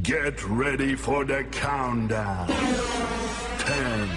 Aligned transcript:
Get 0.00 0.42
ready 0.48 0.96
for 0.96 1.22
the 1.26 1.44
countdown. 1.52 2.48
10, 2.48 4.08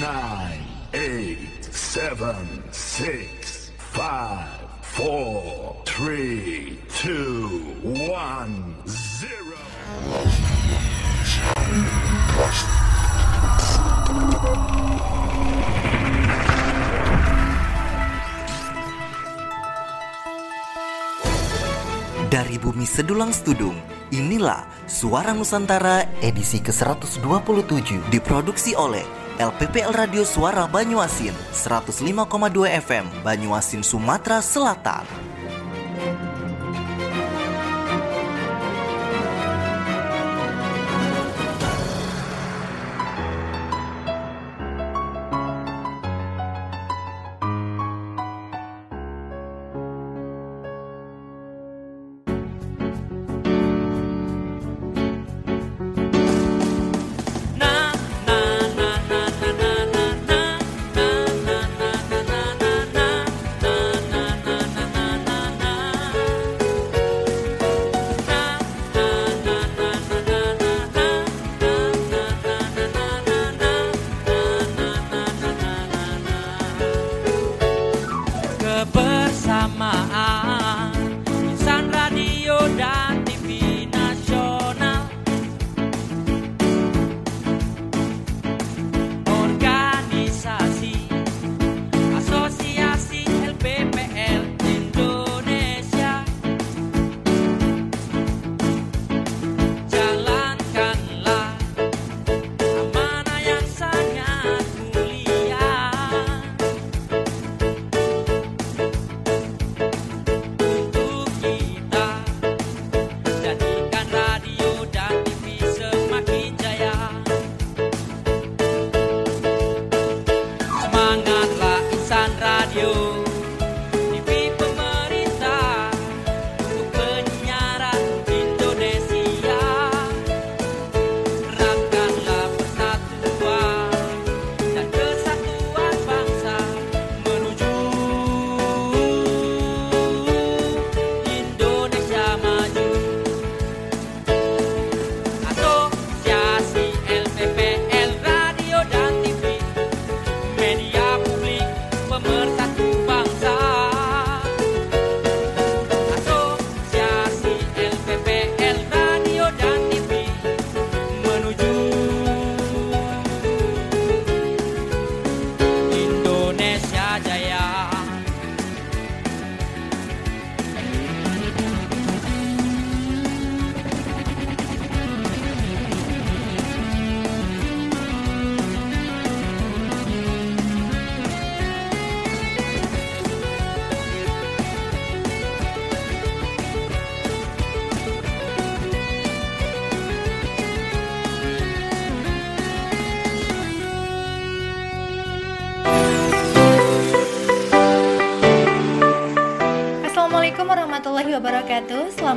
9, 0.00 0.64
8, 0.94 1.64
7, 1.64 2.62
6, 2.72 3.70
5, 3.76 4.48
4, 4.80 5.82
3, 5.84 6.78
2, 6.88 7.76
1, 7.82 8.74
0. 8.86 9.20
Dari 22.30 22.56
bumi 22.56 22.88
sedulang 22.88 23.36
studung, 23.36 23.99
inilah 24.10 24.66
Suara 24.90 25.30
Nusantara 25.34 26.06
edisi 26.20 26.58
ke-127 26.58 28.10
diproduksi 28.10 28.74
oleh 28.74 29.02
LPPL 29.40 29.96
Radio 29.96 30.22
Suara 30.26 30.68
Banyuasin 30.68 31.32
105,2 31.54 32.28
FM 32.84 33.06
Banyuasin 33.24 33.80
Sumatera 33.80 34.44
Selatan. 34.44 35.29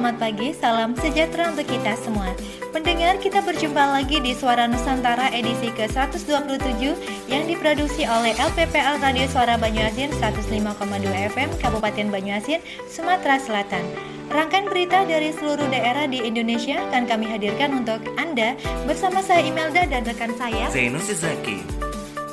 Selamat 0.03 0.19
pagi, 0.19 0.51
salam 0.51 0.91
sejahtera 0.99 1.47
untuk 1.55 1.63
kita 1.63 1.95
semua. 1.95 2.35
Pendengar, 2.75 3.23
kita 3.23 3.39
berjumpa 3.39 3.87
lagi 3.87 4.19
di 4.19 4.35
Suara 4.35 4.67
Nusantara 4.67 5.31
edisi 5.31 5.71
ke-127 5.71 6.91
Yang 7.31 7.43
diproduksi 7.47 8.03
oleh 8.03 8.35
LPPL 8.35 8.99
Radio 8.99 9.23
Suara 9.31 9.55
Banyuasin 9.55 10.11
105,2 10.19 11.07
FM 11.07 11.47
Kabupaten 11.55 12.11
Banyuasin, 12.11 12.59
Sumatera 12.91 13.39
Selatan. 13.39 13.87
Rangkaian 14.27 14.67
berita 14.67 15.07
dari 15.07 15.31
seluruh 15.31 15.71
daerah 15.71 16.03
di 16.03 16.19
Indonesia 16.19 16.83
akan 16.91 17.07
kami 17.07 17.23
hadirkan 17.23 17.71
untuk 17.71 18.03
Anda 18.19 18.59
Bersama 18.83 19.23
saya 19.23 19.47
Imelda 19.47 19.87
dan 19.87 20.03
rekan 20.03 20.35
saya. 20.35 20.67
Zainus 20.67 21.15
Zaki. 21.15 21.63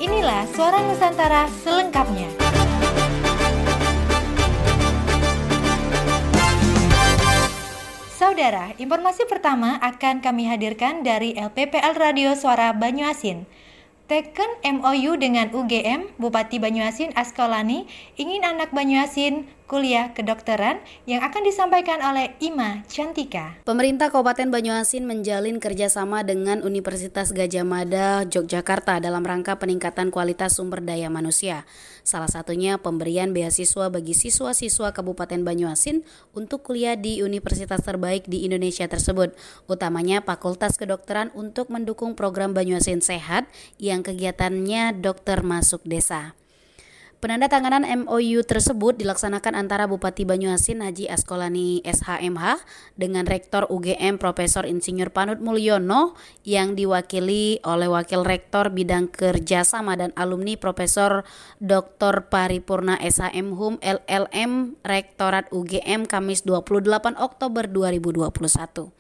Inilah 0.03 0.43
Suara 0.59 0.83
Nusantara 0.83 1.47
selengkapnya 1.63 2.51
Saudara, 8.41 8.73
informasi 8.81 9.29
pertama 9.29 9.77
akan 9.85 10.25
kami 10.25 10.49
hadirkan 10.49 11.05
dari 11.05 11.37
LPPL 11.37 11.93
Radio 11.93 12.33
Suara 12.33 12.73
Banyuasin. 12.73 13.45
Teken 14.11 14.59
MOU 14.67 15.15
dengan 15.23 15.55
UGM, 15.55 16.19
Bupati 16.19 16.59
Banyuasin 16.59 17.15
Askolani 17.15 17.87
ingin 18.19 18.43
anak 18.43 18.75
Banyuasin 18.75 19.47
kuliah 19.71 20.11
kedokteran 20.11 20.83
yang 21.07 21.23
akan 21.23 21.47
disampaikan 21.47 22.03
oleh 22.03 22.35
Ima 22.43 22.83
Cantika. 22.91 23.63
Pemerintah 23.63 24.11
Kabupaten 24.11 24.51
Banyuasin 24.51 25.07
menjalin 25.07 25.63
kerjasama 25.63 26.27
dengan 26.27 26.67
Universitas 26.67 27.31
Gajah 27.31 27.63
Mada 27.63 28.27
Yogyakarta 28.27 28.99
dalam 28.99 29.23
rangka 29.23 29.63
peningkatan 29.63 30.11
kualitas 30.11 30.59
sumber 30.59 30.83
daya 30.83 31.07
manusia. 31.07 31.71
Salah 32.03 32.27
satunya 32.27 32.83
pemberian 32.83 33.31
beasiswa 33.31 33.95
bagi 33.95 34.11
siswa-siswa 34.11 34.91
Kabupaten 34.91 35.47
Banyuasin 35.47 36.03
untuk 36.35 36.67
kuliah 36.67 36.99
di 36.99 37.23
universitas 37.23 37.87
terbaik 37.87 38.27
di 38.27 38.43
Indonesia 38.43 38.91
tersebut, 38.91 39.39
utamanya 39.71 40.19
Fakultas 40.19 40.75
Kedokteran 40.75 41.31
untuk 41.39 41.71
mendukung 41.71 42.19
program 42.19 42.51
Banyuasin 42.59 42.99
Sehat 42.99 43.47
yang 43.79 44.00
kegiatannya 44.03 45.01
dokter 45.01 45.41
masuk 45.47 45.81
desa. 45.85 46.35
Penandatanganan 47.21 47.85
MOU 48.09 48.41
tersebut 48.49 48.97
dilaksanakan 48.97 49.53
antara 49.53 49.85
Bupati 49.85 50.25
Banyuasin 50.25 50.81
Haji 50.81 51.05
Askolani 51.13 51.85
SHMH 51.85 52.65
dengan 52.97 53.29
Rektor 53.29 53.69
UGM 53.69 54.17
Profesor 54.17 54.65
Insinyur 54.65 55.13
Panut 55.13 55.37
Mulyono 55.37 56.17
yang 56.49 56.73
diwakili 56.73 57.61
oleh 57.61 57.93
Wakil 57.93 58.25
Rektor 58.25 58.73
Bidang 58.73 59.13
Kerjasama 59.13 60.01
dan 60.01 60.17
Alumni 60.17 60.57
Profesor 60.57 61.29
Dr. 61.61 62.33
Paripurna 62.33 62.97
SHM 62.97 63.53
HUM 63.53 63.77
LLM 63.85 64.81
Rektorat 64.81 65.53
UGM 65.53 66.09
Kamis 66.09 66.41
28 66.49 67.21
Oktober 67.21 67.69
2021. 67.69 69.00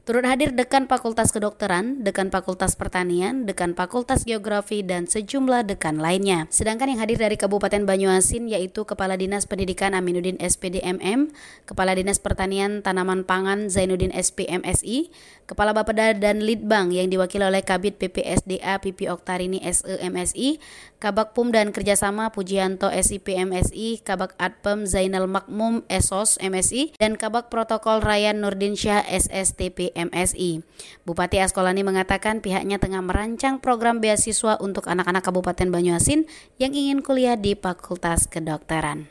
Turut 0.00 0.24
hadir 0.24 0.56
Dekan 0.56 0.88
Fakultas 0.88 1.28
Kedokteran, 1.28 2.00
Dekan 2.00 2.32
Fakultas 2.32 2.72
Pertanian, 2.72 3.44
Dekan 3.44 3.76
Fakultas 3.76 4.24
Geografi, 4.24 4.80
dan 4.80 5.04
sejumlah 5.04 5.68
dekan 5.68 6.00
lainnya. 6.00 6.48
Sedangkan 6.48 6.88
yang 6.88 7.04
hadir 7.04 7.20
dari 7.20 7.36
Kabupaten 7.36 7.84
Banyuasin 7.84 8.48
yaitu 8.48 8.88
Kepala 8.88 9.20
Dinas 9.20 9.44
Pendidikan 9.44 9.92
Aminuddin 9.92 10.40
SPD 10.40 10.80
MM, 10.80 11.28
Kepala 11.68 11.92
Dinas 11.92 12.16
Pertanian 12.16 12.80
Tanaman 12.80 13.28
Pangan 13.28 13.68
Zainuddin 13.68 14.08
SP 14.16 14.48
MSI, 14.48 15.12
Kepala 15.50 15.74
Bapeda 15.74 16.14
dan 16.14 16.46
Litbang 16.46 16.94
yang 16.94 17.10
diwakili 17.10 17.42
oleh 17.42 17.66
Kabit 17.66 17.98
PPSDA 17.98 18.78
Pipi 18.78 19.10
Oktarini 19.10 19.58
SE 19.66 19.98
MSI, 19.98 20.62
Kabak 21.02 21.34
PUM 21.34 21.50
dan 21.50 21.74
Kerjasama 21.74 22.30
Pujianto 22.30 22.86
SIP 22.86 23.34
MSI, 23.34 23.98
Kabak 24.06 24.38
Adpem 24.38 24.86
Zainal 24.86 25.26
Makmum 25.26 25.82
Esos 25.90 26.38
MSI, 26.38 26.94
dan 27.02 27.18
Kabak 27.18 27.50
Protokol 27.50 27.98
Ryan 27.98 28.46
Nurdin 28.46 28.78
Syah 28.78 29.02
SSTP 29.02 29.90
MSI. 29.98 30.62
Bupati 31.02 31.42
Askolani 31.42 31.82
mengatakan 31.82 32.38
pihaknya 32.38 32.78
tengah 32.78 33.02
merancang 33.02 33.58
program 33.58 33.98
beasiswa 33.98 34.54
untuk 34.62 34.86
anak-anak 34.86 35.26
Kabupaten 35.26 35.66
Banyuasin 35.66 36.30
yang 36.62 36.70
ingin 36.78 37.02
kuliah 37.02 37.34
di 37.34 37.58
Fakultas 37.58 38.30
Kedokteran. 38.30 39.10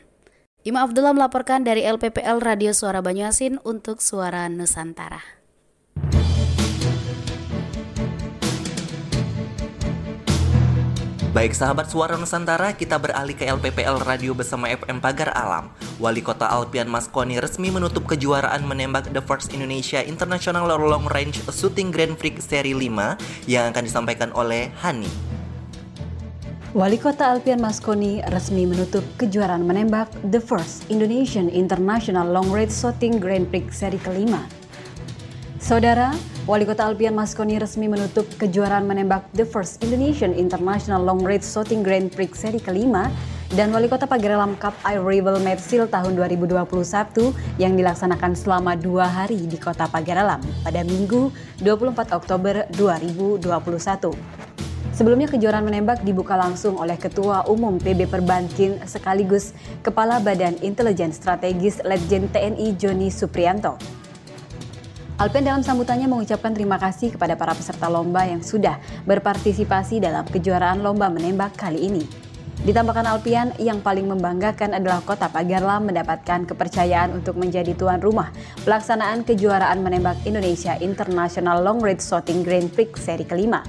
Ima 0.64 0.88
Abdullah 0.88 1.12
melaporkan 1.12 1.68
dari 1.68 1.84
LPPL 1.84 2.40
Radio 2.40 2.72
Suara 2.72 3.04
Banyuasin 3.04 3.60
untuk 3.68 4.00
Suara 4.00 4.48
Nusantara. 4.48 5.39
Baik 11.40 11.56
sahabat 11.56 11.88
suara 11.88 12.20
Nusantara, 12.20 12.76
kita 12.76 13.00
beralih 13.00 13.32
ke 13.32 13.48
LPPL 13.48 14.04
Radio 14.04 14.36
bersama 14.36 14.68
FM 14.76 15.00
Pagar 15.00 15.32
Alam. 15.32 15.72
Wali 15.96 16.20
Kota 16.20 16.52
Alpian 16.52 16.92
Maskoni 16.92 17.40
resmi 17.40 17.72
menutup 17.72 18.04
kejuaraan 18.12 18.68
menembak 18.68 19.08
The 19.16 19.24
First 19.24 19.56
Indonesia 19.56 20.04
International 20.04 20.68
Long 20.68 21.08
Range 21.08 21.40
Shooting 21.48 21.96
Grand 21.96 22.20
Prix 22.20 22.44
Seri 22.44 22.76
5 22.76 23.48
yang 23.48 23.72
akan 23.72 23.84
disampaikan 23.88 24.36
oleh 24.36 24.68
Hani. 24.84 25.08
Wali 26.76 27.00
Kota 27.00 27.32
Alpian 27.32 27.64
Maskoni 27.64 28.20
resmi 28.36 28.68
menutup 28.68 29.08
kejuaraan 29.16 29.64
menembak 29.64 30.12
The 30.36 30.44
First 30.44 30.92
Indonesian 30.92 31.48
International 31.48 32.28
Long 32.28 32.52
Range 32.52 32.68
Shooting 32.68 33.16
Grand 33.16 33.48
Prix 33.48 33.80
seri 33.80 33.96
kelima. 34.04 34.59
Saudara, 35.60 36.16
Wali 36.48 36.64
Kota 36.64 36.88
Alpian 36.88 37.12
Maskoni 37.12 37.60
resmi 37.60 37.92
menutup 37.92 38.24
kejuaraan 38.40 38.88
menembak 38.88 39.28
The 39.36 39.44
First 39.44 39.84
Indonesian 39.84 40.32
International 40.32 41.04
Long 41.04 41.20
Range 41.20 41.44
Shooting 41.44 41.84
Grand 41.84 42.08
Prix 42.08 42.32
seri 42.48 42.64
kelima 42.64 43.12
dan 43.52 43.76
Wali 43.76 43.92
Kota 43.92 44.08
Pagerelam 44.08 44.56
Cup 44.56 44.72
Air 44.88 45.04
Rival 45.04 45.44
Metsil 45.44 45.92
tahun 45.92 46.16
2021 46.16 46.64
yang 47.60 47.76
dilaksanakan 47.76 48.40
selama 48.40 48.80
dua 48.80 49.04
hari 49.04 49.52
di 49.52 49.60
Kota 49.60 49.84
Pagerelam 49.92 50.40
pada 50.64 50.80
Minggu 50.88 51.28
24 51.60 52.16
Oktober 52.16 52.64
2021. 52.80 54.16
Sebelumnya 54.96 55.28
kejuaraan 55.28 55.68
menembak 55.68 56.08
dibuka 56.08 56.40
langsung 56.40 56.80
oleh 56.80 56.96
Ketua 56.96 57.44
Umum 57.52 57.84
PB 57.84 58.08
Perbankin 58.08 58.80
sekaligus 58.88 59.52
Kepala 59.84 60.24
Badan 60.24 60.56
Intelijen 60.64 61.12
Strategis 61.12 61.84
Letjen 61.84 62.32
TNI 62.32 62.80
Joni 62.80 63.12
Suprianto. 63.12 63.99
Alpen 65.20 65.44
dalam 65.44 65.60
sambutannya 65.60 66.08
mengucapkan 66.08 66.56
terima 66.56 66.80
kasih 66.80 67.12
kepada 67.12 67.36
para 67.36 67.52
peserta 67.52 67.92
lomba 67.92 68.24
yang 68.24 68.40
sudah 68.40 68.80
berpartisipasi 69.04 70.00
dalam 70.00 70.24
kejuaraan 70.24 70.80
lomba 70.80 71.12
menembak 71.12 71.60
kali 71.60 71.92
ini. 71.92 72.08
Ditambahkan 72.64 73.04
Alpian, 73.04 73.52
yang 73.60 73.84
paling 73.84 74.08
membanggakan 74.08 74.80
adalah 74.80 75.04
kota 75.04 75.28
Pagarlam 75.28 75.92
mendapatkan 75.92 76.48
kepercayaan 76.48 77.12
untuk 77.20 77.36
menjadi 77.36 77.76
tuan 77.76 78.00
rumah 78.00 78.32
pelaksanaan 78.64 79.28
kejuaraan 79.28 79.84
menembak 79.84 80.16
Indonesia 80.24 80.80
International 80.80 81.68
Long 81.68 81.84
Range 81.84 82.00
Shooting 82.00 82.40
Grand 82.48 82.72
Prix 82.72 82.96
seri 83.04 83.28
kelima. 83.28 83.60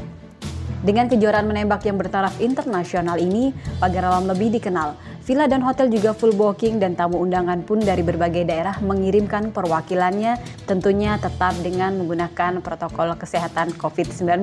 Dengan 0.86 1.10
kejuaraan 1.10 1.50
menembak 1.50 1.82
yang 1.82 1.98
bertaraf 1.98 2.38
internasional 2.38 3.18
ini, 3.18 3.50
Pagarlam 3.82 4.30
lebih 4.30 4.54
dikenal 4.54 5.09
Villa 5.30 5.46
dan 5.46 5.62
hotel 5.62 5.86
juga 5.94 6.10
full 6.10 6.34
booking 6.34 6.82
dan 6.82 6.98
tamu 6.98 7.22
undangan 7.22 7.62
pun 7.62 7.78
dari 7.78 8.02
berbagai 8.02 8.50
daerah 8.50 8.74
mengirimkan 8.82 9.54
perwakilannya 9.54 10.34
tentunya 10.66 11.22
tetap 11.22 11.54
dengan 11.62 11.94
menggunakan 12.02 12.58
protokol 12.58 13.14
kesehatan 13.14 13.70
COVID-19. 13.78 14.42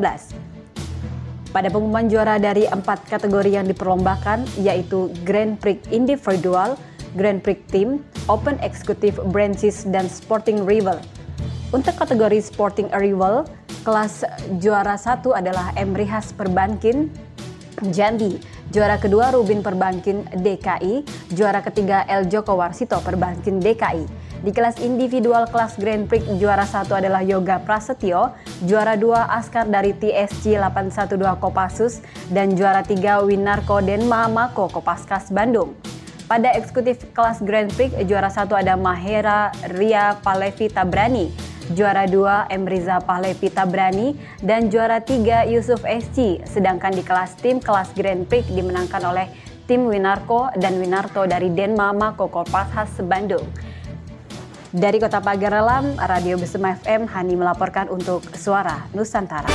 Pada 1.51 1.68
pengumuman 1.68 2.07
juara 2.07 2.39
dari 2.39 2.72
empat 2.72 3.04
kategori 3.04 3.60
yang 3.60 3.68
diperlombakan 3.68 4.48
yaitu 4.63 5.12
Grand 5.28 5.60
Prix 5.60 5.84
Individual, 5.92 6.80
Grand 7.19 7.44
Prix 7.44 7.60
Team, 7.68 8.00
Open 8.31 8.56
Executive 8.63 9.19
Branches, 9.28 9.84
dan 9.92 10.07
Sporting 10.07 10.63
Rival. 10.63 11.04
Untuk 11.75 12.00
kategori 12.00 12.39
Sporting 12.39 12.95
Rival, 12.95 13.44
kelas 13.84 14.24
juara 14.63 14.95
satu 14.95 15.36
adalah 15.36 15.75
Emrihas 15.75 16.31
Perbankin, 16.31 17.12
Jambi 17.92 18.39
Juara 18.68 19.00
kedua 19.00 19.31
Rubin 19.31 19.64
Perbankin 19.64 20.28
DKI, 20.28 21.08
juara 21.31 21.64
ketiga 21.64 22.04
El 22.04 22.28
Joko 22.28 22.60
Warsito 22.60 23.00
Perbankin 23.00 23.64
DKI. 23.64 24.04
Di 24.44 24.52
kelas 24.52 24.84
individual 24.84 25.48
kelas 25.48 25.80
Grand 25.80 26.04
Prix 26.04 26.28
juara 26.36 26.68
satu 26.68 27.00
adalah 27.00 27.24
Yoga 27.24 27.64
Prasetyo, 27.64 28.36
juara 28.68 29.00
dua 29.00 29.24
Askar 29.31 29.72
dari 29.72 29.96
TSC 29.96 30.60
812 30.60 31.16
Kopassus, 31.40 32.04
dan 32.28 32.60
juara 32.60 32.84
tiga 32.84 33.24
Winarko 33.24 33.80
Denma 33.80 34.28
Mako 34.28 34.68
Kopaskas 34.68 35.31
Bandung. 35.31 35.72
Pada 36.28 36.52
eksekutif 36.52 37.08
kelas 37.16 37.40
Grand 37.40 37.72
Prix 37.72 37.96
juara 38.04 38.28
satu 38.28 38.52
ada 38.52 38.75
Mahera 38.75 39.56
Ria 39.80 40.20
Palevi 40.20 40.68
Tabrani, 40.68 41.31
juara 41.74 42.06
2 42.06 42.54
Emriza 42.54 43.02
Pahlevi 43.02 43.50
Tabrani, 43.50 44.16
dan 44.44 44.69
juara 44.72 45.02
3 45.04 45.50
Yusuf 45.50 45.84
SC. 45.84 46.44
Sedangkan 46.48 46.94
di 46.94 47.04
kelas 47.04 47.36
tim 47.40 47.58
kelas 47.58 47.92
Grand 47.96 48.28
Prix 48.28 48.48
dimenangkan 48.52 49.04
oleh 49.08 49.28
tim 49.68 49.88
Winarko 49.88 50.52
dan 50.56 50.80
Winarto 50.80 51.28
dari 51.28 51.52
Denmama 51.52 52.16
Kokopas 52.16 52.72
Bandung. 53.04 53.44
Dari 54.72 55.00
Kota 55.00 55.24
Pagaralam, 55.24 55.96
Radio 55.96 56.36
Besema 56.36 56.75
FM, 56.75 57.08
Hani 57.08 57.40
melaporkan 57.40 57.88
untuk 57.88 58.24
Suara 58.36 58.84
Nusantara. 58.92 59.48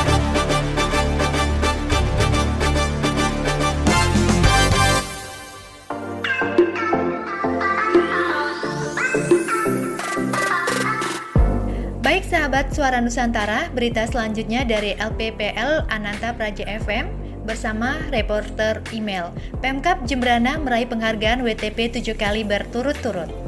Sahabat 12.33 12.73
Suara 12.73 12.97
Nusantara, 13.05 13.69
berita 13.77 14.09
selanjutnya 14.09 14.65
dari 14.65 14.97
LPPL 14.97 15.85
Ananta 15.93 16.33
Praja 16.33 16.65
FM 16.65 17.13
bersama 17.45 18.01
reporter 18.09 18.81
email. 18.97 19.29
Pemkap 19.61 20.01
Jembrana 20.09 20.57
meraih 20.57 20.89
penghargaan 20.89 21.45
WTP 21.45 21.93
7 22.01 22.17
kali 22.17 22.41
berturut-turut. 22.41 23.42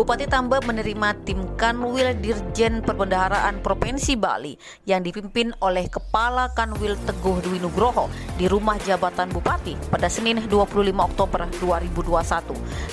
Bupati 0.00 0.24
Tambah 0.24 0.64
menerima 0.64 1.12
tim 1.28 1.44
Kanwil 1.60 2.16
Dirjen 2.24 2.80
Perbendaharaan 2.80 3.60
Provinsi 3.60 4.16
Bali 4.16 4.56
yang 4.88 5.04
dipimpin 5.04 5.52
oleh 5.60 5.92
Kepala 5.92 6.48
Kanwil 6.56 6.96
Teguh 7.04 7.44
Dwi 7.44 7.60
Nugroho 7.60 8.08
di 8.40 8.48
rumah 8.48 8.80
jabatan 8.80 9.28
Bupati 9.28 9.76
pada 9.92 10.08
Senin 10.08 10.40
25 10.48 10.72
Oktober 10.96 11.44
2021. 11.60 12.16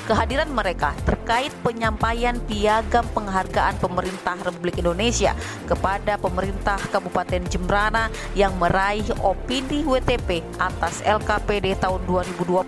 Kehadiran 0.04 0.52
mereka 0.52 0.92
terkait 1.08 1.56
penyampaian 1.64 2.36
piagam 2.44 3.08
penghargaan 3.16 3.80
pemerintah 3.80 4.36
Republik 4.44 4.76
Indonesia 4.76 5.32
kepada 5.64 6.20
pemerintah 6.20 6.76
Kabupaten 6.92 7.40
Jembrana 7.48 8.12
yang 8.36 8.52
meraih 8.60 9.08
opini 9.24 9.88
WTP 9.88 10.44
atas 10.60 11.00
LKPD 11.08 11.80
tahun 11.80 12.04
2020 12.04 12.68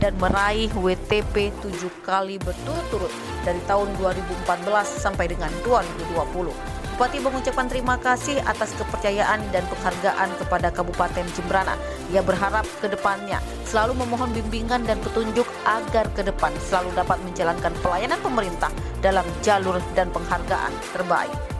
dan 0.00 0.16
meraih 0.16 0.72
WTP 0.72 1.52
7 1.60 1.84
kali 2.00 2.40
berturut-turut 2.40 3.12
dari 3.44 3.60
tahun 3.68 3.73
tahun 3.74 3.90
2014 3.98 4.70
sampai 5.02 5.26
dengan 5.26 5.50
2020. 5.66 6.54
Bupati 6.94 7.18
mengucapkan 7.18 7.66
terima 7.66 7.98
kasih 7.98 8.38
atas 8.46 8.70
kepercayaan 8.78 9.42
dan 9.50 9.66
penghargaan 9.66 10.30
kepada 10.38 10.70
Kabupaten 10.70 11.26
Jembrana. 11.34 11.74
Ia 12.14 12.22
berharap 12.22 12.62
ke 12.78 12.86
depannya 12.86 13.42
selalu 13.66 13.98
memohon 13.98 14.30
bimbingan 14.30 14.86
dan 14.86 15.02
petunjuk 15.02 15.50
agar 15.66 16.06
ke 16.14 16.22
depan 16.22 16.54
selalu 16.62 16.94
dapat 16.94 17.18
menjalankan 17.26 17.74
pelayanan 17.82 18.22
pemerintah 18.22 18.70
dalam 19.02 19.26
jalur 19.42 19.82
dan 19.98 20.06
penghargaan 20.14 20.70
terbaik. 20.94 21.53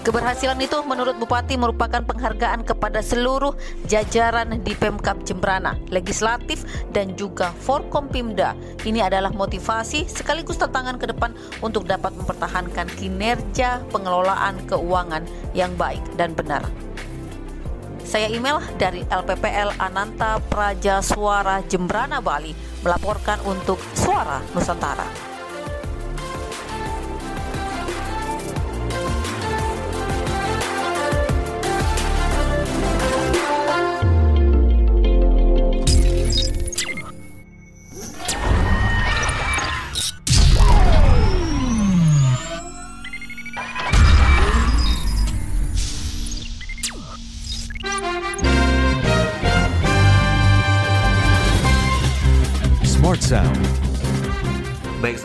Keberhasilan 0.00 0.56
itu 0.64 0.80
menurut 0.88 1.20
Bupati 1.20 1.60
merupakan 1.60 2.00
penghargaan 2.00 2.64
kepada 2.64 3.04
seluruh 3.04 3.52
jajaran 3.84 4.56
di 4.64 4.72
Pemkap 4.72 5.20
Jembrana, 5.28 5.76
legislatif 5.92 6.64
dan 6.88 7.12
juga 7.20 7.52
Forkompimda. 7.60 8.56
Ini 8.80 9.12
adalah 9.12 9.28
motivasi 9.28 10.08
sekaligus 10.08 10.56
tantangan 10.56 10.96
ke 10.96 11.04
depan 11.12 11.36
untuk 11.60 11.84
dapat 11.84 12.16
mempertahankan 12.16 12.88
kinerja 12.96 13.84
pengelolaan 13.92 14.56
keuangan 14.64 15.28
yang 15.52 15.76
baik 15.76 16.00
dan 16.16 16.32
benar. 16.32 16.64
Saya 18.00 18.32
email 18.32 18.56
dari 18.80 19.04
LPPL 19.04 19.76
Ananta 19.76 20.40
Praja 20.48 21.04
Suara 21.04 21.60
Jembrana 21.68 22.24
Bali 22.24 22.56
melaporkan 22.80 23.36
untuk 23.44 23.76
Suara 23.92 24.40
Nusantara. 24.56 25.29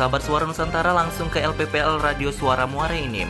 Sahabat 0.05 0.21
Suara 0.21 0.45
Nusantara 0.45 0.93
langsung 0.93 1.33
ke 1.33 1.41
LPPL 1.41 1.97
Radio 1.97 2.29
Suara 2.29 2.69
Muara 2.69 2.93
Enim. 2.93 3.25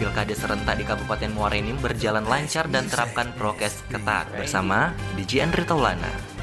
Pilkada 0.00 0.32
serentak 0.32 0.80
di 0.80 0.84
Kabupaten 0.88 1.28
Muara 1.28 1.52
Enim 1.52 1.76
berjalan 1.76 2.24
lancar 2.24 2.64
dan 2.72 2.88
terapkan 2.88 3.28
prokes 3.36 3.84
ketat 3.92 4.24
bersama 4.32 4.96
DJ 5.20 5.44
Andri 5.44 5.68
Taulana. 5.68 6.33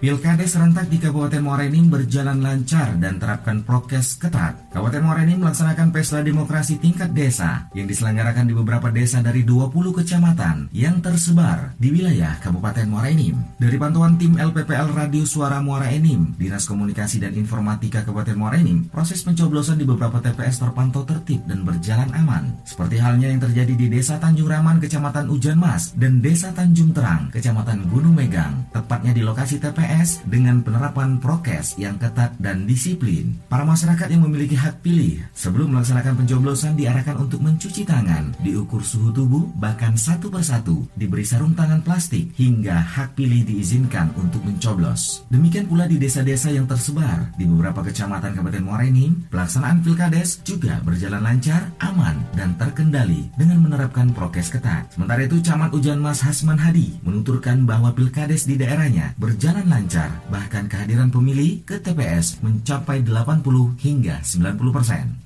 Pilkada 0.00 0.48
serentak 0.48 0.88
di 0.88 0.96
Kabupaten 0.96 1.44
Morenim 1.44 1.92
berjalan 1.92 2.40
lancar 2.40 2.96
dan 2.96 3.20
terapkan 3.20 3.60
prokes 3.60 4.16
ketat. 4.16 4.56
Kabupaten 4.72 5.04
Morenim 5.04 5.44
melaksanakan 5.44 5.92
pesta 5.92 6.24
demokrasi 6.24 6.80
tingkat 6.80 7.12
desa 7.12 7.68
yang 7.76 7.84
diselenggarakan 7.84 8.48
di 8.48 8.56
beberapa 8.56 8.88
desa 8.88 9.20
dari 9.20 9.44
20 9.44 9.68
kecamatan 9.92 10.72
yang 10.72 11.04
tersebar 11.04 11.76
di 11.76 11.92
wilayah 11.92 12.40
Kabupaten 12.40 12.88
Morenim. 12.88 13.44
Dari 13.60 13.76
pantauan 13.76 14.16
tim 14.16 14.40
LPPL 14.40 14.88
Radio 14.88 15.28
Suara 15.28 15.60
Muara 15.60 15.92
Enim, 15.92 16.32
Dinas 16.32 16.64
Komunikasi 16.64 17.20
dan 17.20 17.36
Informatika 17.36 18.00
Kabupaten 18.00 18.40
Morenim, 18.40 18.88
proses 18.88 19.20
pencoblosan 19.20 19.76
di 19.76 19.84
beberapa 19.84 20.16
TPS 20.16 20.64
terpantau 20.64 21.04
tertib 21.04 21.44
dan 21.44 21.60
berjalan 21.60 22.08
aman. 22.16 22.48
Seperti 22.64 22.96
halnya 22.96 23.28
yang 23.28 23.44
terjadi 23.44 23.76
di 23.76 23.92
Desa 23.92 24.16
Tanjung 24.16 24.48
Raman, 24.48 24.80
Kecamatan 24.80 25.28
Ujan 25.28 25.60
Mas, 25.60 25.92
dan 25.92 26.24
Desa 26.24 26.56
Tanjung 26.56 26.96
Terang, 26.96 27.28
Kecamatan 27.28 27.84
Gunung 27.92 28.16
Megang, 28.16 28.64
tepatnya 28.72 29.12
di 29.12 29.20
lokasi 29.20 29.60
TPS 29.60 29.89
Dengan 30.22 30.62
penerapan 30.62 31.18
prokes 31.18 31.74
yang 31.74 31.98
ketat 31.98 32.38
dan 32.38 32.62
disiplin. 32.62 33.34
Para 33.50 33.66
masyarakat 33.66 34.06
yang 34.06 34.22
memiliki 34.22 34.54
hak 34.54 34.86
pilih 34.86 35.18
sebelum 35.34 35.74
melaksanakan 35.74 36.14
pencoblosan 36.22 36.78
diarahkan 36.78 37.18
untuk 37.18 37.42
mencuci 37.42 37.82
tangan, 37.82 38.30
diukur 38.38 38.86
suhu 38.86 39.10
tubuh, 39.10 39.50
bahkan 39.58 39.98
satu 39.98 40.30
persatu, 40.30 40.86
diberi 40.94 41.26
sarung 41.26 41.58
tangan 41.58 41.82
plastik 41.82 42.30
hingga 42.38 42.78
hak 42.78 43.18
pilih 43.18 43.42
diizinkan 43.42 44.14
untuk 44.14 44.46
mencoblos. 44.46 45.26
Demikian 45.26 45.66
pula 45.66 45.90
di 45.90 45.98
desa-desa 45.98 46.54
yang 46.54 46.70
tersebar 46.70 47.34
di 47.34 47.50
beberapa 47.50 47.82
kecamatan 47.82 48.30
Kabupaten 48.38 48.62
Morenim, 48.62 49.26
pelaksanaan 49.26 49.82
pilkades 49.82 50.38
juga 50.46 50.78
berjalan 50.86 51.26
lancar, 51.26 51.66
aman, 51.82 52.14
dan 52.38 52.54
terkendali 52.54 53.26
dengan 53.34 53.58
menerapkan 53.58 54.14
prokes 54.14 54.54
ketat. 54.54 54.86
Sementara 54.94 55.26
itu, 55.26 55.42
Camat 55.42 55.74
Ujan 55.74 55.98
Mas 55.98 56.22
Hasman 56.22 56.62
Hadi 56.62 57.02
menuturkan 57.02 57.66
bahwa 57.66 57.90
pilkades 57.90 58.46
di 58.46 58.54
daerahnya 58.54 59.18
berjalan 59.18 59.66
lancar 59.66 59.79
lancar, 59.80 60.12
bahkan 60.28 60.68
kehadiran 60.68 61.08
pemilih 61.08 61.64
ke 61.64 61.80
TPS 61.80 62.44
mencapai 62.44 63.00
80 63.00 63.40
hingga 63.80 64.20
90 64.20 64.76
persen. 64.76 65.16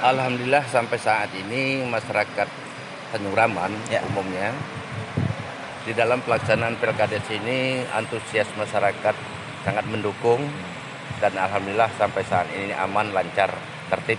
Alhamdulillah 0.00 0.64
sampai 0.72 0.96
saat 0.96 1.28
ini 1.36 1.84
masyarakat 1.84 2.48
Tanjung 3.12 3.36
Raman 3.36 3.68
ya. 3.92 4.00
umumnya 4.08 4.56
di 5.84 5.92
dalam 5.92 6.24
pelaksanaan 6.24 6.80
pilkades 6.80 7.28
ini 7.28 7.84
antusias 7.92 8.48
masyarakat 8.56 9.12
sangat 9.68 9.84
mendukung 9.92 10.40
dan 11.20 11.36
alhamdulillah 11.36 11.92
sampai 12.00 12.24
saat 12.24 12.48
ini 12.56 12.72
aman 12.80 13.12
lancar 13.12 13.52
tertib 13.92 14.16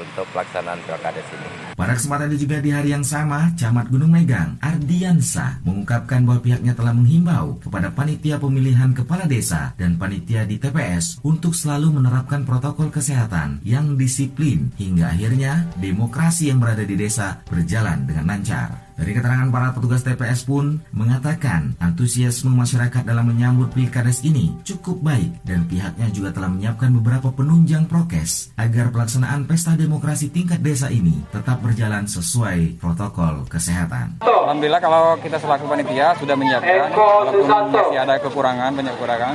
untuk 0.00 0.24
pelaksanaan 0.32 0.80
pilkades 0.88 1.28
ini. 1.36 1.48
Pada 1.76 1.92
kesempatan 1.96 2.28
itu 2.32 2.48
juga 2.48 2.60
di 2.60 2.70
hari 2.72 2.92
yang 2.92 3.04
sama, 3.04 3.52
Camat 3.56 3.88
Gunung 3.88 4.12
Megang, 4.12 4.56
Ardiansa, 4.60 5.60
mengungkapkan 5.64 6.24
bahwa 6.24 6.40
pihaknya 6.40 6.72
telah 6.76 6.92
menghimbau 6.96 7.60
kepada 7.60 7.88
panitia 7.92 8.36
pemilihan 8.40 8.92
kepala 8.96 9.24
desa 9.24 9.72
dan 9.76 9.96
panitia 9.96 10.44
di 10.44 10.60
TPS 10.60 11.20
untuk 11.24 11.56
selalu 11.56 12.00
menerapkan 12.00 12.44
protokol 12.44 12.92
kesehatan 12.92 13.60
yang 13.64 13.96
disiplin 13.96 14.72
hingga 14.76 15.12
akhirnya 15.12 15.68
demokrasi 15.80 16.52
yang 16.52 16.60
berada 16.60 16.84
di 16.84 16.96
desa 16.96 17.40
berjalan 17.48 18.04
dengan 18.04 18.28
lancar. 18.36 18.89
Dari 19.00 19.16
keterangan 19.16 19.48
para 19.48 19.72
petugas 19.72 20.04
TPS 20.04 20.44
pun 20.44 20.76
mengatakan 20.92 21.72
antusiasme 21.80 22.52
masyarakat 22.52 23.00
dalam 23.00 23.32
menyambut 23.32 23.72
pilkades 23.72 24.20
ini 24.28 24.52
cukup 24.60 25.00
baik 25.00 25.40
dan 25.40 25.64
pihaknya 25.64 26.12
juga 26.12 26.36
telah 26.36 26.52
menyiapkan 26.52 26.92
beberapa 27.00 27.32
penunjang 27.32 27.88
prokes 27.88 28.52
agar 28.60 28.92
pelaksanaan 28.92 29.48
pesta 29.48 29.72
demokrasi 29.72 30.28
tingkat 30.28 30.60
desa 30.60 30.92
ini 30.92 31.16
tetap 31.32 31.64
berjalan 31.64 32.04
sesuai 32.04 32.76
protokol 32.76 33.48
kesehatan. 33.48 34.20
Alhamdulillah 34.20 34.84
kalau 34.84 35.16
kita 35.16 35.40
selaku 35.40 35.64
panitia 35.64 36.12
sudah 36.20 36.36
menyiapkan 36.36 36.92
walaupun 36.92 37.72
masih 37.72 38.04
ada 38.04 38.20
kekurangan 38.20 38.70
banyak 38.76 38.92
kekurangan. 39.00 39.34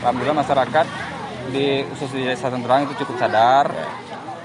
Alhamdulillah 0.00 0.38
masyarakat 0.40 0.86
di 1.52 1.84
khusus 1.92 2.16
di 2.16 2.24
desa 2.24 2.48
Tenterang 2.48 2.88
itu 2.88 2.96
cukup 3.04 3.20
sadar 3.20 3.68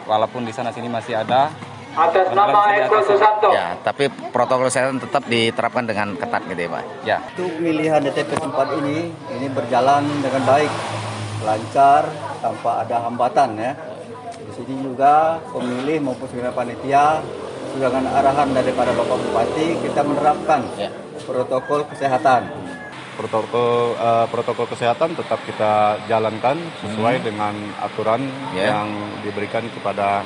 walaupun 0.04 0.44
di 0.44 0.52
sana 0.52 0.76
sini 0.76 0.92
masih 0.92 1.24
ada 1.24 1.56
atas 1.98 2.27
nama 2.38 2.60
Eko 2.77 2.98
Susanto. 3.01 3.50
Ya, 3.50 3.74
tapi 3.82 4.06
protokol 4.30 4.70
kesehatan 4.70 5.01
tetap 5.01 5.25
diterapkan 5.25 5.84
dengan 5.89 6.13
ketat 6.13 6.46
gitu 6.46 6.62
ya 6.62 6.70
Pak. 6.70 6.84
Ya. 7.01 7.18
Untuk 7.34 7.58
pemilihan 7.58 8.00
DTP 8.06 8.32
tempat 8.38 8.68
ini, 8.77 9.10
ini 9.34 9.48
berjalan 9.50 10.06
dengan 10.22 10.42
baik, 10.46 10.72
lancar, 11.42 12.04
tanpa 12.39 12.86
ada 12.86 12.96
hambatan 13.10 13.50
ya. 13.58 13.74
Di 14.38 14.51
sini 14.54 14.74
juga 14.86 15.42
pemilih 15.50 15.98
maupun 16.06 16.30
segenap 16.30 16.54
panitia 16.56 17.20
dengan 17.77 18.10
arahan 18.10 18.50
daripada 18.58 18.89
Bapak 18.96 19.18
Bupati 19.22 19.77
kita 19.86 20.01
menerapkan 20.01 20.62
ya. 20.77 20.89
protokol 21.25 21.86
kesehatan. 21.94 22.50
Protokol 23.18 23.98
uh, 23.98 24.30
protokol 24.30 24.70
kesehatan 24.70 25.18
tetap 25.18 25.42
kita 25.46 25.98
jalankan 26.06 26.58
sesuai 26.86 27.18
hmm. 27.18 27.25
dengan 27.25 27.54
aturan 27.82 28.22
ya. 28.54 28.77
yang 28.77 28.88
diberikan 29.25 29.66
kepada 29.74 30.22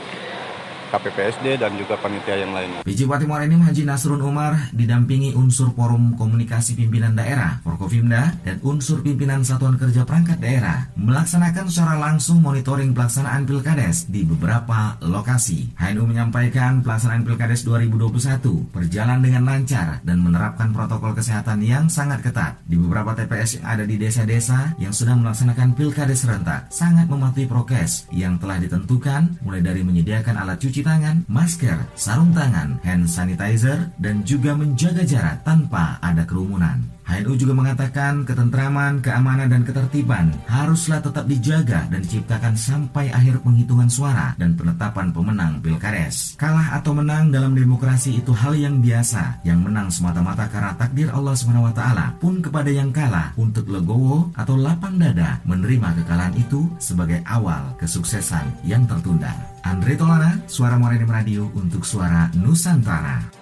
KPPSD 0.92 1.56
dan 1.56 1.72
juga 1.80 1.96
panitia 1.96 2.36
yang 2.36 2.52
lainnya. 2.52 2.84
PJ 2.84 3.08
Bupati 3.08 3.24
Morenim 3.24 3.64
Haji 3.64 3.88
Nasrun 3.88 4.20
Umar 4.20 4.70
didampingi 4.76 5.32
unsur 5.40 5.72
Forum 5.72 6.20
Komunikasi 6.20 6.76
Pimpinan 6.76 7.16
Daerah, 7.16 7.64
Forkopimda, 7.64 8.36
dan 8.44 8.60
unsur 8.60 9.00
pimpinan 9.00 9.48
Satuan 9.48 9.80
Kerja 9.80 10.04
Perangkat 10.04 10.44
Daerah 10.44 10.92
melaksanakan 11.00 11.72
secara 11.72 11.96
langsung 11.96 12.44
monitoring 12.44 12.92
pelaksanaan 12.92 13.48
Pilkades 13.48 14.12
di 14.12 14.28
beberapa 14.28 15.00
lokasi. 15.00 15.72
HNU 15.80 16.04
menyampaikan 16.04 16.84
pelaksanaan 16.84 17.24
Pilkades 17.24 17.64
2021 17.64 18.76
berjalan 18.76 19.24
dengan 19.24 19.48
lancar 19.48 20.04
dan 20.04 20.20
menerapkan 20.20 20.76
protokol 20.76 21.16
kesehatan 21.16 21.64
yang 21.64 21.88
sangat 21.88 22.20
ketat. 22.20 22.60
Di 22.68 22.76
beberapa 22.76 23.16
TPS 23.16 23.64
yang 23.64 23.66
ada 23.80 23.84
di 23.88 23.96
desa-desa 23.96 24.76
yang 24.76 24.92
sedang 24.92 25.24
melaksanakan 25.24 25.72
Pilkades 25.72 26.28
serentak 26.28 26.68
sangat 26.68 27.08
mematuhi 27.08 27.48
prokes 27.48 28.12
yang 28.12 28.36
telah 28.36 28.60
ditentukan 28.60 29.40
mulai 29.40 29.64
dari 29.64 29.88
menyediakan 29.88 30.36
alat 30.36 30.60
cuci 30.60 30.81
mencuci 30.82 30.90
tangan, 30.90 31.18
masker, 31.30 31.78
sarung 31.94 32.34
tangan, 32.34 32.82
hand 32.82 33.06
sanitizer, 33.06 33.94
dan 34.02 34.26
juga 34.26 34.58
menjaga 34.58 35.06
jarak 35.06 35.46
tanpa 35.46 36.02
ada 36.02 36.26
kerumunan. 36.26 36.82
HNU 37.12 37.36
juga 37.36 37.52
mengatakan 37.52 38.24
ketentraman, 38.24 39.04
keamanan, 39.04 39.52
dan 39.52 39.68
ketertiban 39.68 40.32
haruslah 40.48 41.04
tetap 41.04 41.28
dijaga 41.28 41.92
dan 41.92 42.00
diciptakan 42.00 42.56
sampai 42.56 43.12
akhir 43.12 43.44
penghitungan 43.44 43.92
suara 43.92 44.32
dan 44.40 44.56
penetapan 44.56 45.12
pemenang 45.12 45.60
Pilkades. 45.60 46.40
Kalah 46.40 46.80
atau 46.80 46.96
menang 46.96 47.28
dalam 47.28 47.52
demokrasi 47.52 48.24
itu 48.24 48.32
hal 48.32 48.56
yang 48.56 48.80
biasa, 48.80 49.44
yang 49.44 49.60
menang 49.60 49.92
semata-mata 49.92 50.48
karena 50.48 50.72
takdir 50.80 51.12
Allah 51.12 51.36
SWT 51.36 51.84
pun 52.24 52.40
kepada 52.40 52.72
yang 52.72 52.96
kalah 52.96 53.36
untuk 53.36 53.68
legowo 53.68 54.32
atau 54.40 54.56
lapang 54.56 54.96
dada 54.96 55.44
menerima 55.44 56.00
kekalahan 56.00 56.36
itu 56.40 56.72
sebagai 56.80 57.20
awal 57.28 57.76
kesuksesan 57.76 58.48
yang 58.64 58.88
tertunda. 58.88 59.36
Andre 59.68 59.94
Tolana, 60.00 60.32
Suara 60.48 60.80
Morenim 60.80 61.10
Radio 61.12 61.52
untuk 61.54 61.84
Suara 61.84 62.32
Nusantara. 62.34 63.41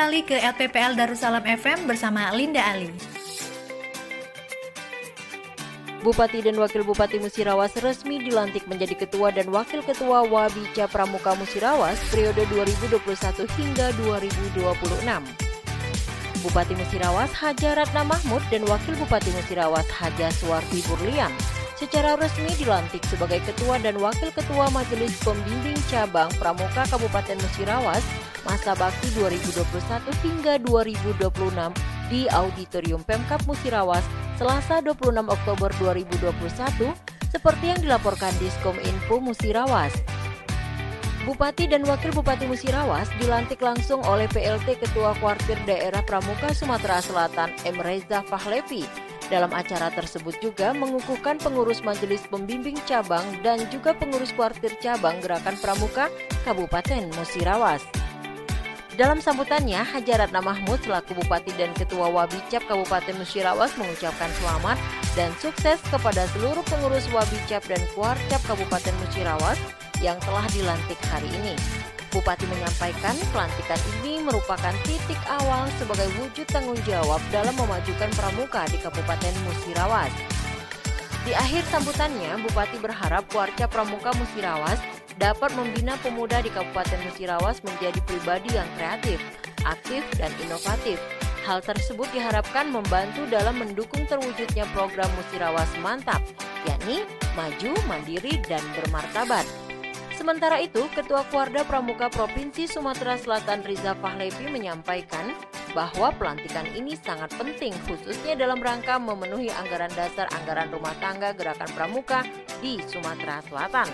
Beralih 0.00 0.24
ke 0.24 0.32
LPPL 0.32 0.96
Darussalam 0.96 1.44
FM 1.44 1.84
bersama 1.84 2.32
Linda 2.32 2.64
Ali. 2.64 2.88
Bupati 6.00 6.40
dan 6.40 6.56
Wakil 6.56 6.88
Bupati 6.88 7.20
Musirawas 7.20 7.76
resmi 7.84 8.16
dilantik 8.16 8.64
menjadi 8.64 8.96
Ketua 8.96 9.28
dan 9.28 9.52
Wakil 9.52 9.84
Ketua 9.84 10.24
Wabica 10.24 10.88
Pramuka 10.88 11.36
Musirawas 11.36 12.00
periode 12.08 12.48
2021 12.48 13.44
hingga 13.60 13.92
2026. 14.00 15.04
Bupati 16.48 16.72
Musirawas 16.80 17.28
Haja 17.36 17.76
Ratna 17.76 18.00
Mahmud 18.00 18.40
dan 18.48 18.64
Wakil 18.72 18.96
Bupati 18.96 19.28
Musirawas 19.36 19.84
Haja 20.00 20.32
Suwarti 20.32 20.80
Burlian 20.88 21.59
secara 21.80 22.12
resmi 22.20 22.52
dilantik 22.60 23.00
sebagai 23.08 23.40
Ketua 23.48 23.80
dan 23.80 23.96
Wakil 23.96 24.28
Ketua 24.36 24.68
Majelis 24.68 25.16
Pembimbing 25.24 25.80
Cabang 25.88 26.28
Pramuka 26.36 26.84
Kabupaten 26.84 27.40
Musirawas 27.40 28.04
masa 28.44 28.76
bakti 28.76 29.08
2021 29.16 29.64
hingga 30.20 30.60
2026 30.60 31.32
di 32.12 32.28
Auditorium 32.28 33.00
Pemkap 33.00 33.40
Musirawas 33.48 34.04
Selasa 34.36 34.84
26 34.84 35.24
Oktober 35.24 35.72
2021 35.80 36.92
seperti 37.32 37.64
yang 37.72 37.80
dilaporkan 37.80 38.34
Diskom 38.36 38.76
Info 38.84 39.16
Musirawas. 39.16 40.19
Bupati 41.20 41.68
dan 41.68 41.84
Wakil 41.84 42.16
Bupati 42.16 42.48
Musirawas 42.48 43.04
dilantik 43.20 43.60
langsung 43.60 44.00
oleh 44.08 44.24
PLT 44.32 44.80
Ketua 44.80 45.12
Kuartir 45.20 45.60
Daerah 45.68 46.00
Pramuka 46.00 46.48
Sumatera 46.56 47.04
Selatan 47.04 47.52
M. 47.68 47.76
Reza 47.76 48.24
Fahlevi. 48.24 48.88
Dalam 49.28 49.52
acara 49.52 49.92
tersebut 49.92 50.40
juga 50.40 50.72
mengukuhkan 50.72 51.36
pengurus 51.36 51.84
Majelis 51.84 52.24
Pembimbing 52.32 52.80
Cabang 52.88 53.22
dan 53.44 53.68
juga 53.68 53.92
pengurus 53.92 54.32
Kuartir 54.32 54.72
Cabang 54.80 55.20
Gerakan 55.20 55.60
Pramuka 55.60 56.08
Kabupaten 56.48 57.12
Musirawas. 57.12 57.84
Dalam 58.96 59.20
sambutannya, 59.20 59.84
Hajaratna 59.84 60.40
Mahmud 60.40 60.80
selaku 60.80 61.20
Bupati 61.20 61.52
dan 61.60 61.76
Ketua 61.76 62.08
Wabicap 62.08 62.64
Kabupaten 62.64 63.20
Musirawas 63.20 63.76
mengucapkan 63.76 64.32
selamat 64.40 64.80
dan 65.12 65.28
sukses 65.36 65.84
kepada 65.92 66.24
seluruh 66.32 66.64
pengurus 66.64 67.04
Wabicap 67.12 67.60
dan 67.68 67.80
Kuarcap 67.92 68.40
Kabupaten 68.48 68.96
Musirawas 69.04 69.60
yang 70.00 70.16
telah 70.24 70.44
dilantik 70.52 70.98
hari 71.08 71.28
ini. 71.28 71.54
Bupati 72.10 72.42
menyampaikan 72.50 73.14
pelantikan 73.30 73.78
ini 74.02 74.18
merupakan 74.26 74.74
titik 74.82 75.20
awal 75.30 75.70
sebagai 75.78 76.10
wujud 76.18 76.42
tanggung 76.50 76.80
jawab 76.82 77.22
dalam 77.30 77.54
memajukan 77.54 78.10
pramuka 78.18 78.66
di 78.66 78.82
Kabupaten 78.82 79.34
Musirawas. 79.46 80.10
Di 81.22 81.36
akhir 81.36 81.62
sambutannya, 81.70 82.42
Bupati 82.42 82.82
berharap 82.82 83.30
warga 83.30 83.70
pramuka 83.70 84.10
Musirawas 84.18 84.80
dapat 85.22 85.54
membina 85.54 85.94
pemuda 86.02 86.42
di 86.42 86.50
Kabupaten 86.50 86.98
Musirawas 87.06 87.62
menjadi 87.62 88.00
pribadi 88.02 88.58
yang 88.58 88.66
kreatif, 88.74 89.22
aktif, 89.62 90.02
dan 90.18 90.34
inovatif. 90.42 90.98
Hal 91.46 91.62
tersebut 91.62 92.10
diharapkan 92.10 92.74
membantu 92.74 93.22
dalam 93.30 93.60
mendukung 93.62 94.02
terwujudnya 94.10 94.66
program 94.74 95.08
Musirawas 95.14 95.70
Mantap, 95.78 96.24
yakni 96.66 97.06
maju, 97.38 97.70
mandiri, 97.86 98.40
dan 98.50 98.60
bermartabat. 98.74 99.69
Sementara 100.20 100.60
itu, 100.60 100.84
Ketua 100.92 101.24
Kuarda 101.32 101.64
Pramuka 101.64 102.12
Provinsi 102.12 102.68
Sumatera 102.68 103.16
Selatan 103.16 103.64
Riza 103.64 103.96
Fahlevi 103.96 104.52
menyampaikan 104.52 105.32
bahwa 105.72 106.12
pelantikan 106.12 106.68
ini 106.76 106.92
sangat 106.92 107.32
penting 107.40 107.72
khususnya 107.88 108.36
dalam 108.36 108.60
rangka 108.60 109.00
memenuhi 109.00 109.48
anggaran 109.48 109.88
dasar 109.96 110.28
anggaran 110.36 110.68
rumah 110.68 110.92
tangga 111.00 111.32
gerakan 111.32 111.72
pramuka 111.72 112.20
di 112.60 112.84
Sumatera 112.84 113.40
Selatan. 113.48 113.88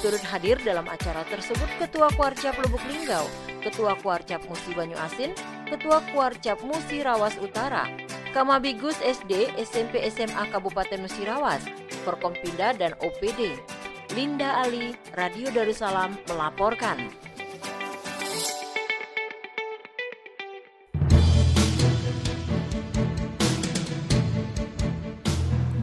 Turut 0.00 0.24
hadir 0.24 0.56
dalam 0.64 0.88
acara 0.88 1.20
tersebut 1.28 1.68
Ketua 1.76 2.08
Kuarcap 2.16 2.56
Lubuk 2.64 2.80
Linggau, 2.88 3.28
Ketua 3.60 3.92
Kuarcap 4.00 4.40
Musi 4.48 4.72
Banyu 4.72 4.96
Asin, 4.96 5.36
Ketua 5.68 6.00
Kuarcap 6.16 6.64
Musi 6.64 7.04
Rawas 7.04 7.36
Utara, 7.44 7.84
Kamabigus 8.32 8.96
SD, 9.04 9.52
SMP 9.60 10.00
SMA 10.08 10.48
Kabupaten 10.48 11.04
Musirawas, 11.04 11.60
Forkompinda 12.08 12.72
dan 12.72 12.96
OPD. 13.04 13.52
Linda 14.08 14.64
Ali, 14.64 14.96
Radio 15.12 15.52
Darussalam 15.52 16.16
melaporkan. 16.32 16.96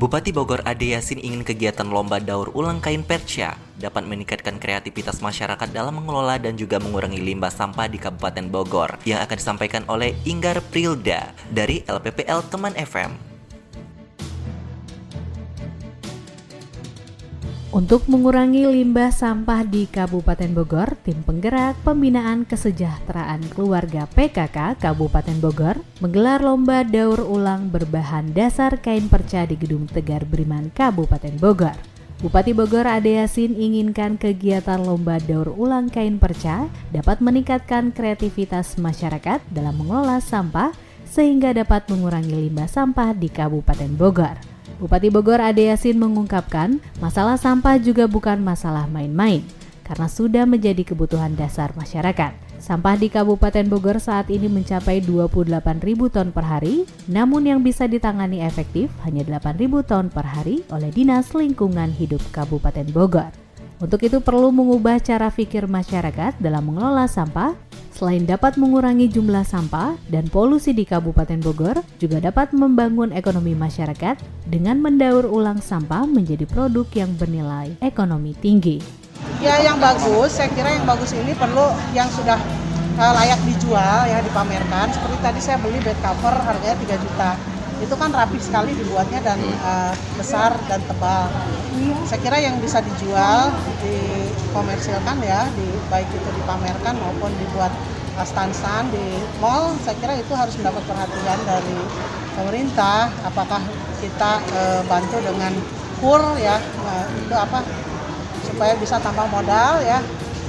Bupati 0.01 0.33
Bogor 0.33 0.65
Ade 0.65 0.97
Yasin 0.97 1.21
ingin 1.21 1.45
kegiatan 1.45 1.85
lomba 1.85 2.17
daur 2.17 2.49
ulang 2.57 2.81
kain 2.81 3.05
perca 3.05 3.61
dapat 3.77 4.09
meningkatkan 4.09 4.57
kreativitas 4.57 5.21
masyarakat 5.21 5.69
dalam 5.69 6.01
mengelola 6.01 6.41
dan 6.41 6.57
juga 6.57 6.81
mengurangi 6.81 7.21
limbah 7.21 7.53
sampah 7.53 7.85
di 7.85 8.01
Kabupaten 8.01 8.49
Bogor 8.49 8.97
yang 9.05 9.21
akan 9.21 9.37
disampaikan 9.37 9.85
oleh 9.85 10.17
Inggar 10.25 10.65
Prilda 10.73 11.29
dari 11.53 11.85
LPPL 11.85 12.41
Teman 12.49 12.73
FM. 12.73 13.34
Untuk 17.75 18.07
mengurangi 18.07 18.63
limbah 18.71 19.11
sampah 19.11 19.67
di 19.67 19.83
Kabupaten 19.83 20.47
Bogor, 20.55 20.95
tim 21.03 21.19
penggerak 21.27 21.75
pembinaan 21.83 22.47
kesejahteraan 22.47 23.51
keluarga 23.51 24.07
PKK 24.15 24.79
Kabupaten 24.79 25.35
Bogor 25.43 25.83
menggelar 25.99 26.39
lomba 26.39 26.87
daur 26.87 27.19
ulang 27.27 27.67
berbahan 27.67 28.31
dasar 28.31 28.79
kain 28.79 29.11
perca 29.11 29.43
di 29.43 29.59
Gedung 29.59 29.91
Tegar 29.91 30.23
Beriman 30.23 30.71
Kabupaten 30.71 31.35
Bogor. 31.35 31.75
Bupati 32.23 32.55
Bogor 32.55 32.87
Ade 32.87 33.19
Yasin 33.19 33.51
inginkan 33.59 34.15
kegiatan 34.15 34.79
lomba 34.79 35.19
daur 35.19 35.51
ulang 35.51 35.91
kain 35.91 36.15
perca 36.15 36.71
dapat 36.95 37.19
meningkatkan 37.19 37.91
kreativitas 37.91 38.79
masyarakat 38.79 39.43
dalam 39.51 39.75
mengelola 39.83 40.23
sampah 40.23 40.71
sehingga 41.03 41.51
dapat 41.51 41.91
mengurangi 41.91 42.39
limbah 42.47 42.71
sampah 42.71 43.11
di 43.11 43.27
Kabupaten 43.27 43.99
Bogor. 43.99 44.54
Bupati 44.75 45.07
Bogor 45.07 45.39
Ade 45.39 45.71
Yasin 45.71 45.95
mengungkapkan, 45.95 46.83
masalah 46.99 47.39
sampah 47.39 47.79
juga 47.79 48.11
bukan 48.11 48.43
masalah 48.43 48.83
main-main, 48.91 49.39
karena 49.87 50.11
sudah 50.11 50.43
menjadi 50.43 50.83
kebutuhan 50.83 51.31
dasar 51.39 51.71
masyarakat. 51.79 52.35
Sampah 52.59 52.99
di 52.99 53.07
Kabupaten 53.07 53.71
Bogor 53.71 54.03
saat 54.03 54.27
ini 54.27 54.51
mencapai 54.51 54.99
28 54.99 55.79
ribu 55.79 56.11
ton 56.11 56.35
per 56.35 56.43
hari, 56.43 56.83
namun 57.07 57.47
yang 57.47 57.63
bisa 57.63 57.87
ditangani 57.87 58.43
efektif 58.43 58.91
hanya 59.07 59.23
8 59.23 59.55
ribu 59.55 59.79
ton 59.79 60.11
per 60.11 60.27
hari 60.27 60.65
oleh 60.67 60.91
Dinas 60.91 61.31
Lingkungan 61.31 61.95
Hidup 61.95 62.19
Kabupaten 62.35 62.89
Bogor. 62.91 63.31
Untuk 63.75 64.07
itu 64.07 64.23
perlu 64.23 64.55
mengubah 64.55 65.03
cara 65.03 65.27
pikir 65.27 65.67
masyarakat 65.67 66.39
dalam 66.39 66.63
mengelola 66.63 67.11
sampah 67.11 67.55
Selain 67.95 68.27
dapat 68.27 68.59
mengurangi 68.59 69.07
jumlah 69.07 69.47
sampah 69.47 69.95
dan 70.11 70.27
polusi 70.27 70.75
di 70.75 70.83
Kabupaten 70.83 71.39
Bogor, 71.39 71.79
juga 71.95 72.19
dapat 72.19 72.51
membangun 72.51 73.15
ekonomi 73.15 73.55
masyarakat 73.55 74.19
dengan 74.51 74.83
mendaur 74.83 75.23
ulang 75.23 75.63
sampah 75.63 76.03
menjadi 76.03 76.43
produk 76.43 76.83
yang 76.91 77.15
bernilai 77.15 77.71
ekonomi 77.79 78.35
tinggi. 78.35 78.83
Ya 79.39 79.63
yang 79.63 79.79
bagus, 79.79 80.35
saya 80.35 80.51
kira 80.51 80.75
yang 80.75 80.83
bagus 80.83 81.15
ini 81.15 81.31
perlu 81.39 81.71
yang 81.95 82.11
sudah 82.11 82.35
uh, 82.99 83.13
layak 83.15 83.39
dijual 83.47 84.11
ya 84.11 84.19
dipamerkan. 84.27 84.91
Seperti 84.91 85.15
tadi 85.23 85.39
saya 85.39 85.57
beli 85.63 85.79
bed 85.79 85.95
cover 86.03 86.35
harganya 86.35 86.75
3 86.75 86.99
juta 86.99 87.31
itu 87.75 87.95
kan 87.95 88.07
rapi 88.11 88.39
sekali 88.39 88.71
dibuatnya 88.71 89.19
dan 89.23 89.39
uh, 89.63 89.91
besar 90.15 90.55
dan 90.71 90.79
tebal. 90.87 91.27
Saya 92.07 92.19
kira 92.23 92.37
yang 92.39 92.55
bisa 92.63 92.79
dijual, 92.79 93.51
dikomersilkan 94.55 95.19
ya, 95.19 95.51
di, 95.51 95.67
baik 95.91 96.07
itu 96.15 96.29
dipamerkan 96.39 96.95
maupun 96.95 97.27
dibuat 97.43 97.75
stand-stand 98.23 98.87
di 98.95 99.19
mall, 99.43 99.75
saya 99.83 99.99
kira 99.99 100.15
itu 100.15 100.31
harus 100.31 100.55
mendapat 100.55 100.79
perhatian 100.87 101.39
dari 101.43 101.75
pemerintah. 102.39 103.11
Apakah 103.27 103.59
kita 103.99 104.39
uh, 104.55 104.81
bantu 104.87 105.19
dengan 105.19 105.51
kur 105.99 106.23
ya, 106.39 106.55
uh, 106.87 107.03
itu 107.19 107.35
apa 107.35 107.67
supaya 108.47 108.79
bisa 108.79 108.95
tambah 109.03 109.27
modal 109.27 109.83
ya, 109.83 109.99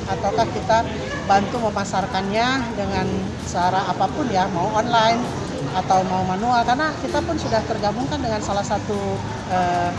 ataukah 0.07 0.47
kita 0.55 0.87
bantu 1.27 1.59
memasarkannya 1.66 2.79
dengan 2.79 3.11
cara 3.51 3.90
apa 3.90 4.07
pun 4.07 4.31
ya, 4.31 4.47
mau 4.55 4.71
online 4.71 5.19
atau 5.75 6.07
mau 6.07 6.23
manual 6.23 6.62
karena 6.62 6.95
kita 7.03 7.19
pun 7.27 7.35
sudah 7.35 7.59
tergabungkan 7.66 8.23
dengan 8.23 8.38
salah 8.38 8.62
satu 8.62 9.19
uh, 9.51 9.90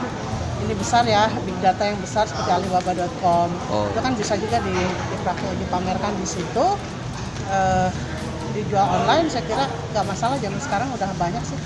ini 0.68 0.76
besar 0.76 1.08
ya 1.08 1.32
big 1.48 1.56
data 1.64 1.80
yang 1.88 1.96
besar 2.04 2.28
seperti 2.28 2.52
Alibaba.com 2.52 3.48
oh. 3.72 3.88
itu 3.88 4.00
kan 4.04 4.14
bisa 4.20 4.36
juga 4.36 4.60
di, 4.60 4.76
dipamerkan 5.64 6.12
di 6.20 6.28
situ. 6.28 6.66
Uh, 7.48 7.88
dijual 8.52 8.84
online 8.84 9.32
saya 9.32 9.46
kira 9.48 9.66
nggak 9.96 10.06
masalah 10.08 10.36
zaman 10.42 10.60
sekarang 10.60 10.90
udah 10.92 11.08
banyak 11.16 11.44
sih 11.48 11.60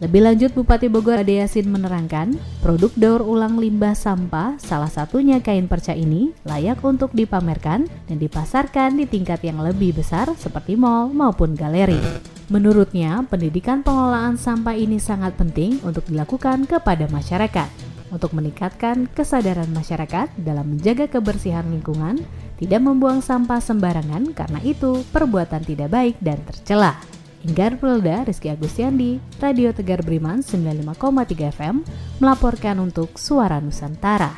lebih 0.00 0.24
lanjut, 0.24 0.56
Bupati 0.56 0.88
Bogor 0.88 1.20
Ade 1.20 1.44
Yasin 1.44 1.68
menerangkan, 1.68 2.32
produk 2.64 2.88
daur 2.96 3.20
ulang 3.20 3.60
limbah 3.60 3.92
sampah, 3.92 4.56
salah 4.56 4.88
satunya 4.88 5.44
kain 5.44 5.68
perca 5.68 5.92
ini, 5.92 6.32
layak 6.48 6.80
untuk 6.80 7.12
dipamerkan 7.12 7.84
dan 8.08 8.16
dipasarkan 8.16 8.96
di 8.96 9.04
tingkat 9.04 9.44
yang 9.44 9.60
lebih 9.60 9.92
besar 9.92 10.32
seperti 10.40 10.72
mall 10.72 11.12
maupun 11.12 11.52
galeri. 11.52 12.00
Menurutnya, 12.48 13.28
pendidikan 13.28 13.84
pengelolaan 13.84 14.40
sampah 14.40 14.72
ini 14.72 14.96
sangat 14.96 15.36
penting 15.36 15.84
untuk 15.84 16.08
dilakukan 16.08 16.64
kepada 16.64 17.04
masyarakat 17.12 17.68
untuk 18.10 18.34
meningkatkan 18.34 19.06
kesadaran 19.14 19.70
masyarakat 19.70 20.34
dalam 20.42 20.76
menjaga 20.76 21.06
kebersihan 21.06 21.62
lingkungan, 21.70 22.18
tidak 22.58 22.82
membuang 22.82 23.22
sampah 23.22 23.62
sembarangan 23.62 24.34
karena 24.34 24.60
itu 24.66 25.06
perbuatan 25.14 25.62
tidak 25.62 25.88
baik 25.94 26.16
dan 26.18 26.42
tercela. 26.42 27.19
Inggar 27.40 27.80
Prilda, 27.80 28.28
Rizky 28.28 28.52
Agustiandi, 28.52 29.16
Radio 29.40 29.72
Tegar 29.72 30.04
Beriman 30.04 30.44
95,3 30.44 31.56
FM, 31.56 31.76
melaporkan 32.20 32.76
untuk 32.84 33.16
Suara 33.16 33.64
Nusantara. 33.64 34.36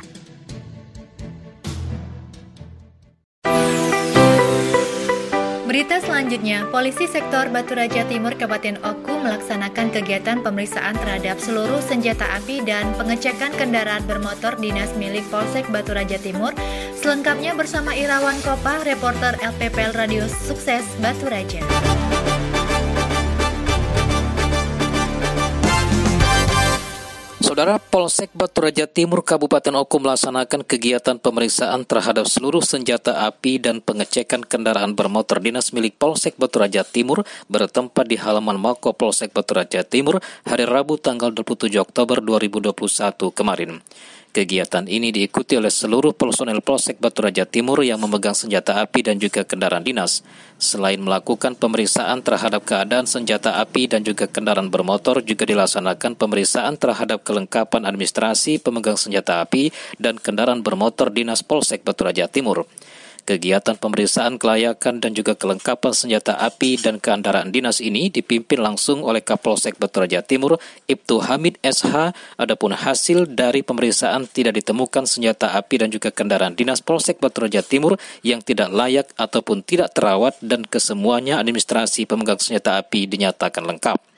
Berita 5.67 5.99
selanjutnya, 5.99 6.69
Polisi 6.69 7.09
Sektor 7.09 7.49
Batu 7.49 7.73
Raja 7.75 8.05
Timur 8.07 8.37
Kabupaten 8.37 8.77
Oku 8.85 9.19
melaksanakan 9.19 9.91
kegiatan 9.91 10.39
pemeriksaan 10.45 10.95
terhadap 10.95 11.41
seluruh 11.41 11.81
senjata 11.81 12.29
api 12.39 12.61
dan 12.63 12.93
pengecekan 12.95 13.51
kendaraan 13.57 14.05
bermotor 14.07 14.55
dinas 14.61 14.93
milik 14.95 15.25
Polsek 15.33 15.67
Batu 15.73 15.91
Raja 15.91 16.21
Timur. 16.21 16.55
Selengkapnya 16.95 17.57
bersama 17.57 17.97
Irawan 17.97 18.37
Kopa, 18.45 18.85
reporter 18.85 19.35
LPPL 19.43 19.91
Radio 19.97 20.23
Sukses 20.29 20.85
Batu 21.01 21.27
Saudara 27.53 27.77
Polsek 27.77 28.33
Batu 28.33 28.65
Raja 28.65 28.89
Timur 28.89 29.21
Kabupaten 29.21 29.77
Oku 29.77 30.01
melaksanakan 30.01 30.65
kegiatan 30.65 31.21
pemeriksaan 31.21 31.85
terhadap 31.85 32.25
seluruh 32.25 32.65
senjata 32.65 33.29
api 33.29 33.61
dan 33.61 33.77
pengecekan 33.77 34.41
kendaraan 34.41 34.97
bermotor 34.97 35.37
dinas 35.37 35.69
milik 35.69 35.93
Polsek 36.01 36.33
Batu 36.41 36.57
Raja 36.57 36.81
Timur 36.81 37.21
bertempat 37.53 38.09
di 38.09 38.17
halaman 38.17 38.57
Mako 38.57 38.97
Polsek 38.97 39.37
Batu 39.37 39.53
Raja 39.53 39.85
Timur 39.85 40.17
hari 40.49 40.65
Rabu 40.65 40.97
tanggal 40.97 41.29
27 41.29 41.77
Oktober 41.77 42.25
2021 42.25 42.73
kemarin. 43.37 43.85
Kegiatan 44.33 44.89
ini 44.89 45.13
diikuti 45.13 45.53
oleh 45.53 45.69
seluruh 45.69 46.09
personel 46.17 46.57
Polsek 46.65 46.97
Batu 46.97 47.21
Raja 47.21 47.45
Timur 47.45 47.85
yang 47.85 48.01
memegang 48.01 48.33
senjata 48.33 48.81
api 48.81 49.05
dan 49.05 49.21
juga 49.21 49.45
kendaraan 49.45 49.85
dinas. 49.85 50.25
Selain 50.57 50.97
melakukan 50.97 51.53
pemeriksaan 51.53 52.25
terhadap 52.25 52.65
keadaan 52.65 53.05
senjata 53.05 53.61
api 53.61 53.85
dan 53.85 54.01
juga 54.01 54.25
kendaraan 54.25 54.73
bermotor, 54.73 55.21
juga 55.21 55.45
dilaksanakan 55.45 56.17
pemeriksaan 56.17 56.81
terhadap 56.81 57.21
kelengkapan 57.21 57.85
administrasi 57.85 58.57
pemegang 58.57 58.97
senjata 58.97 59.37
api 59.37 59.69
dan 60.01 60.17
kendaraan 60.17 60.65
bermotor 60.65 61.13
dinas 61.13 61.45
Polsek 61.45 61.85
Batu 61.85 62.01
Raja 62.01 62.25
Timur. 62.25 62.65
Kegiatan 63.23 63.79
pemeriksaan 63.79 64.35
kelayakan 64.35 64.99
dan 64.99 65.15
juga 65.15 65.31
kelengkapan 65.39 65.95
senjata 65.95 66.35
api 66.43 66.75
dan 66.75 66.99
kendaraan 66.99 67.55
dinas 67.55 67.79
ini 67.79 68.11
dipimpin 68.11 68.59
langsung 68.59 68.99
oleh 68.99 69.23
Kapolsek 69.23 69.79
Batu 69.79 70.03
Raja 70.03 70.19
Timur, 70.19 70.59
Ibtu 70.91 71.23
Hamid 71.23 71.55
SH. 71.63 72.11
Adapun 72.35 72.75
hasil 72.75 73.31
dari 73.31 73.63
pemeriksaan 73.63 74.27
tidak 74.27 74.59
ditemukan 74.59 75.07
senjata 75.07 75.55
api 75.55 75.87
dan 75.87 75.87
juga 75.87 76.11
kendaraan 76.11 76.59
dinas 76.59 76.83
Polsek 76.83 77.23
Batu 77.23 77.47
Raja 77.47 77.63
Timur 77.63 77.95
yang 78.27 78.43
tidak 78.43 78.67
layak 78.75 79.07
ataupun 79.15 79.63
tidak 79.63 79.95
terawat 79.95 80.35
dan 80.43 80.67
kesemuanya 80.67 81.39
administrasi 81.39 82.03
pemegang 82.03 82.43
senjata 82.43 82.75
api 82.75 83.07
dinyatakan 83.07 83.63
lengkap. 83.63 84.12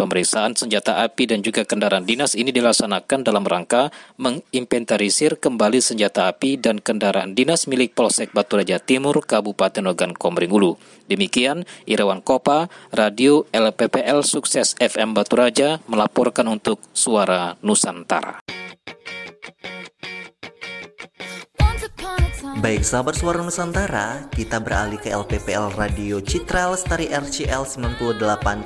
Pemeriksaan 0.00 0.56
senjata 0.56 1.04
api 1.04 1.28
dan 1.28 1.44
juga 1.44 1.68
kendaraan 1.68 2.08
dinas 2.08 2.32
ini 2.32 2.48
dilaksanakan 2.56 3.20
dalam 3.20 3.44
rangka 3.44 3.92
menginventarisir 4.16 5.36
kembali 5.36 5.76
senjata 5.76 6.24
api 6.24 6.56
dan 6.56 6.80
kendaraan 6.80 7.36
dinas 7.36 7.68
milik 7.68 7.92
Polsek 7.92 8.32
Batu 8.32 8.56
Raja 8.56 8.80
Timur, 8.80 9.20
Kabupaten 9.20 9.92
Ogan 9.92 10.16
Komering 10.16 10.56
Ulu. 10.56 10.80
Demikian, 11.04 11.68
Irawan 11.84 12.24
Kopa, 12.24 12.72
Radio 12.96 13.44
LPPL 13.52 14.24
Sukses 14.24 14.72
FM 14.80 15.12
Batu 15.12 15.36
Raja 15.36 15.84
melaporkan 15.84 16.48
untuk 16.48 16.80
Suara 16.96 17.60
Nusantara. 17.60 18.40
Baik 22.40 22.80
sahabat 22.80 23.20
suara 23.20 23.44
Nusantara, 23.44 24.24
kita 24.32 24.56
beralih 24.56 24.96
ke 24.96 25.12
LPPL 25.12 25.76
Radio 25.76 26.24
Citra 26.24 26.72
Lestari 26.72 27.12
RCL 27.12 27.68
98 27.68 28.16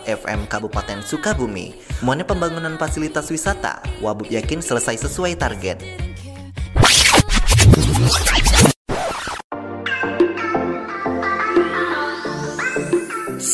FM 0.07 0.47
Kabupaten 0.47 1.03
Sukabumi. 1.03 1.75
Semuanya 1.99 2.23
pembangunan 2.23 2.79
fasilitas 2.79 3.27
wisata, 3.35 3.83
Wabub 3.99 4.31
yakin 4.31 4.63
selesai 4.63 5.03
sesuai 5.03 5.35
target. 5.35 5.83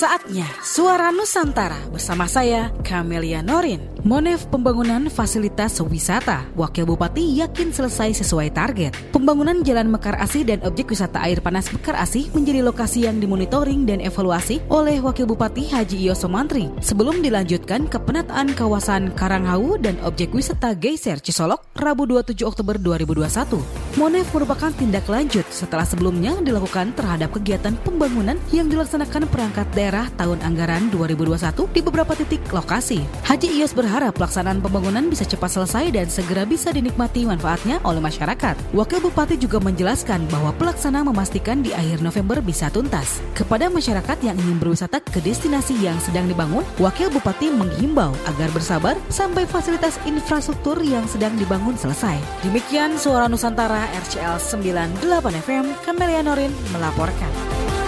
Saatnya 0.01 0.49
Suara 0.65 1.13
Nusantara 1.13 1.77
bersama 1.93 2.25
saya 2.25 2.73
Kamelia 2.81 3.45
Norin. 3.45 3.85
Monef 4.01 4.49
Pembangunan 4.49 5.13
Fasilitas 5.13 5.77
Wisata, 5.85 6.49
Wakil 6.57 6.89
Bupati 6.89 7.37
yakin 7.37 7.69
selesai 7.69 8.17
sesuai 8.25 8.49
target. 8.57 8.97
Pembangunan 9.13 9.61
Jalan 9.61 9.93
Mekar 9.93 10.17
Asih 10.17 10.49
dan 10.49 10.65
objek 10.65 10.89
wisata 10.89 11.21
air 11.21 11.45
panas 11.45 11.69
Mekar 11.69 12.01
Asih 12.01 12.33
menjadi 12.33 12.65
lokasi 12.65 13.05
yang 13.05 13.21
dimonitoring 13.21 13.85
dan 13.85 14.01
evaluasi 14.01 14.65
oleh 14.73 15.05
Wakil 15.05 15.29
Bupati 15.29 15.69
Haji 15.69 16.09
Iyo 16.09 16.17
Somantri 16.17 16.73
sebelum 16.81 17.21
dilanjutkan 17.21 17.85
ke 17.85 18.01
penataan 18.01 18.57
kawasan 18.57 19.13
Karanghau 19.13 19.77
dan 19.77 20.01
objek 20.01 20.33
wisata 20.33 20.73
Geyser 20.73 21.21
Cisolok 21.21 21.69
Rabu 21.77 22.09
27 22.09 22.41
Oktober 22.49 22.81
2021. 22.81 24.01
Monef 24.01 24.27
merupakan 24.33 24.73
tindak 24.73 25.05
lanjut 25.13 25.45
setelah 25.53 25.85
sebelumnya 25.85 26.41
dilakukan 26.41 26.97
terhadap 26.97 27.37
kegiatan 27.37 27.77
pembangunan 27.85 28.41
yang 28.49 28.73
dilaksanakan 28.73 29.29
perangkat 29.29 29.69
daerah 29.77 29.90
tahun 29.91 30.39
anggaran 30.47 30.95
2021 30.95 31.75
di 31.75 31.81
beberapa 31.83 32.15
titik 32.15 32.39
lokasi. 32.55 33.03
Haji 33.27 33.49
Iyos 33.59 33.75
berharap 33.75 34.15
pelaksanaan 34.15 34.63
pembangunan 34.63 35.11
bisa 35.11 35.27
cepat 35.27 35.51
selesai 35.51 35.91
dan 35.91 36.07
segera 36.07 36.47
bisa 36.47 36.71
dinikmati 36.71 37.27
manfaatnya 37.27 37.83
oleh 37.83 37.99
masyarakat. 37.99 38.55
Wakil 38.71 39.03
Bupati 39.03 39.35
juga 39.35 39.59
menjelaskan 39.59 40.31
bahwa 40.31 40.55
pelaksana 40.55 41.03
memastikan 41.03 41.67
di 41.67 41.75
akhir 41.75 41.99
November 42.07 42.39
bisa 42.39 42.71
tuntas. 42.71 43.19
Kepada 43.35 43.67
masyarakat 43.67 44.23
yang 44.23 44.39
ingin 44.39 44.63
berwisata 44.63 45.03
ke 45.03 45.19
destinasi 45.19 45.75
yang 45.83 45.99
sedang 45.99 46.31
dibangun, 46.31 46.63
Wakil 46.79 47.11
Bupati 47.11 47.51
menghimbau 47.51 48.15
agar 48.31 48.49
bersabar 48.55 48.95
sampai 49.11 49.43
fasilitas 49.51 49.99
infrastruktur 50.07 50.79
yang 50.79 51.03
sedang 51.11 51.35
dibangun 51.35 51.75
selesai. 51.75 52.21
Demikian 52.47 52.95
Suara 52.95 53.27
Nusantara 53.27 53.91
RCL 54.07 54.39
98 54.39 55.43
FM, 55.43 55.65
Kamelia 55.83 56.23
Norin 56.23 56.53
melaporkan. 56.77 57.80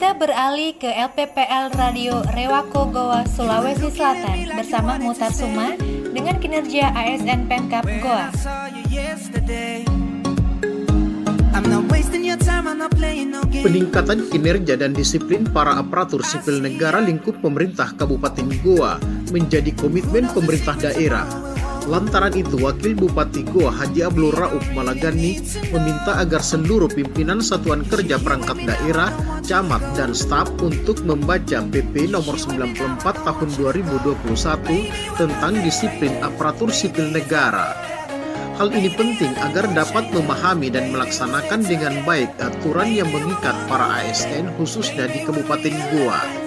Kita 0.00 0.16
beralih 0.16 0.80
ke 0.80 0.88
LPPL 0.88 1.76
Radio 1.76 2.24
Rewako 2.32 2.88
Goa, 2.88 3.20
Sulawesi 3.28 3.92
Selatan 3.92 4.48
bersama 4.56 4.96
Mutar 4.96 5.28
Suma 5.28 5.76
dengan 6.16 6.40
kinerja 6.40 6.88
ASN 6.96 7.44
Pemkap 7.44 7.84
Goa. 8.00 8.32
Peningkatan 13.60 14.18
kinerja 14.32 14.80
dan 14.80 14.96
disiplin 14.96 15.44
para 15.44 15.76
aparatur 15.76 16.24
sipil 16.24 16.64
negara 16.64 17.04
lingkup 17.04 17.36
pemerintah 17.44 17.92
Kabupaten 17.92 18.48
Goa 18.64 18.96
menjadi 19.28 19.68
komitmen 19.76 20.32
pemerintah 20.32 20.80
daerah. 20.80 21.49
Lantaran 21.90 22.30
itu, 22.38 22.54
Wakil 22.62 22.94
Bupati 22.94 23.42
Goa 23.50 23.74
Haji 23.74 24.06
Abdul 24.06 24.30
Rauf 24.30 24.62
Malagani 24.78 25.42
meminta 25.74 26.22
agar 26.22 26.38
seluruh 26.38 26.86
pimpinan 26.86 27.42
satuan 27.42 27.82
kerja 27.82 28.14
perangkat 28.22 28.62
daerah, 28.62 29.10
camat, 29.42 29.82
dan 29.98 30.14
staf 30.14 30.46
untuk 30.62 31.02
membaca 31.02 31.58
PP 31.58 32.14
nomor 32.14 32.38
94 32.38 33.26
tahun 33.26 33.48
2021 33.58 34.22
tentang 35.18 35.52
disiplin 35.66 36.14
aparatur 36.22 36.70
sipil 36.70 37.10
negara. 37.10 37.74
Hal 38.54 38.70
ini 38.70 38.94
penting 38.94 39.34
agar 39.42 39.66
dapat 39.74 40.14
memahami 40.14 40.70
dan 40.70 40.94
melaksanakan 40.94 41.66
dengan 41.66 42.06
baik 42.06 42.38
aturan 42.38 42.94
yang 42.94 43.10
mengikat 43.10 43.56
para 43.66 43.98
ASN 43.98 44.46
khususnya 44.54 45.10
di 45.10 45.26
Kabupaten 45.26 45.74
Goa. 45.90 46.39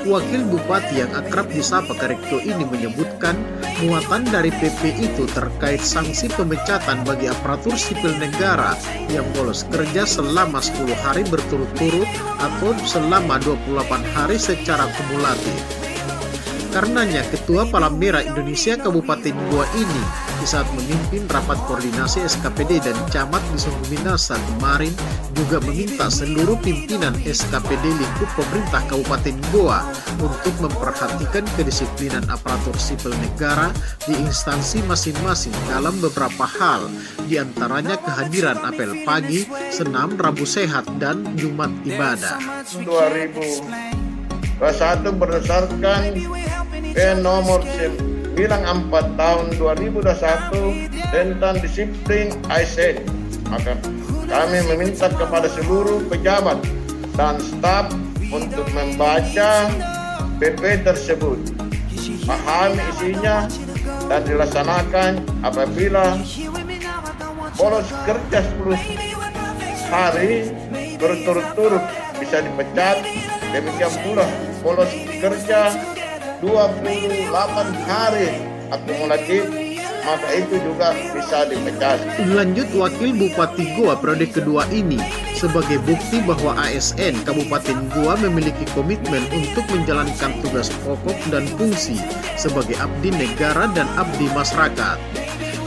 Wakil 0.00 0.48
Bupati 0.48 1.04
yang 1.04 1.12
akrab 1.12 1.52
disapa 1.52 1.92
Karekto 1.92 2.40
ini 2.40 2.64
menyebutkan 2.64 3.36
muatan 3.84 4.24
dari 4.24 4.48
PP 4.48 4.96
itu 4.96 5.28
terkait 5.36 5.84
sanksi 5.84 6.32
pemecatan 6.32 7.04
bagi 7.04 7.28
aparatur 7.28 7.76
sipil 7.76 8.16
negara 8.16 8.72
yang 9.12 9.28
bolos 9.36 9.68
kerja 9.68 10.08
selama 10.08 10.64
10 10.64 10.88
hari 11.04 11.20
berturut-turut 11.28 12.08
atau 12.40 12.72
selama 12.88 13.36
28 13.44 14.16
hari 14.16 14.40
secara 14.40 14.88
kumulatif. 14.96 15.89
Karenanya, 16.70 17.26
Ketua 17.26 17.66
Palang 17.66 17.98
Merah 17.98 18.22
Indonesia 18.22 18.78
Kabupaten 18.78 19.34
Goa 19.50 19.66
ini 19.74 20.04
di 20.38 20.46
saat 20.46 20.64
memimpin 20.72 21.26
rapat 21.26 21.58
koordinasi 21.66 22.22
SKPD 22.24 22.80
dan 22.86 22.96
camat 23.10 23.42
di 23.50 23.58
Sungguh 23.58 23.90
Minasa 23.90 24.38
kemarin 24.38 24.94
juga 25.34 25.58
meminta 25.66 26.06
seluruh 26.06 26.54
pimpinan 26.62 27.12
SKPD 27.26 27.84
lingkup 27.84 28.30
pemerintah 28.38 28.86
Kabupaten 28.86 29.36
Goa 29.50 29.82
untuk 30.22 30.54
memperhatikan 30.62 31.42
kedisiplinan 31.58 32.24
aparatur 32.30 32.78
sipil 32.78 33.12
negara 33.18 33.74
di 34.06 34.14
instansi 34.14 34.80
masing-masing 34.86 35.52
dalam 35.66 35.98
beberapa 35.98 36.46
hal, 36.46 36.86
di 37.26 37.36
antaranya 37.36 37.98
kehadiran 37.98 38.62
apel 38.62 39.02
pagi, 39.02 39.42
senam, 39.74 40.14
rabu 40.14 40.46
sehat, 40.46 40.86
dan 41.02 41.34
Jumat 41.34 41.74
ibadah. 41.82 42.38
2021 44.60 45.16
berdasarkan 45.16 46.00
P 46.92 46.98
nomor 47.24 47.64
94 47.64 49.16
tahun 49.16 49.46
2021 49.56 50.84
tentang 51.08 51.54
disiplin 51.64 52.28
ASN. 52.52 53.00
Maka 53.48 53.80
kami 54.28 54.58
meminta 54.68 55.08
kepada 55.08 55.48
seluruh 55.48 56.04
pejabat 56.12 56.60
dan 57.16 57.40
staf 57.40 57.88
untuk 58.28 58.68
membaca 58.76 59.72
PP 60.36 60.84
tersebut, 60.84 61.40
pahami 62.28 62.84
isinya 62.94 63.48
dan 64.12 64.20
dilaksanakan 64.28 65.24
apabila 65.40 66.20
bolos 67.56 67.88
kerja 68.04 68.40
10 68.60 69.90
hari 69.90 70.52
berturut-turut 71.00 71.82
bisa 72.20 72.44
dipecat 72.44 73.19
demikian 73.50 73.92
pula 74.02 74.26
bolos 74.62 74.92
kerja 75.20 75.74
28 76.40 77.30
hari. 77.86 78.30
Akumulatif 78.70 79.50
maka 80.06 80.28
itu 80.32 80.56
juga 80.62 80.96
bisa 81.12 81.44
dipecah. 81.46 81.98
Lanjut 82.32 82.68
Wakil 82.72 83.10
Bupati 83.18 83.64
Goa 83.76 83.98
periode 83.98 84.30
kedua 84.32 84.64
ini. 84.72 84.98
Sebagai 85.36 85.80
bukti 85.88 86.20
bahwa 86.24 86.56
ASN 86.60 87.24
Kabupaten 87.24 87.78
Goa 87.92 88.14
memiliki 88.20 88.64
komitmen 88.76 89.24
untuk 89.32 89.64
menjalankan 89.72 90.36
tugas 90.44 90.68
pokok 90.84 91.16
dan 91.32 91.48
fungsi 91.56 91.96
sebagai 92.36 92.76
abdi 92.76 93.12
negara 93.12 93.68
dan 93.72 93.88
abdi 93.96 94.28
masyarakat 94.32 94.96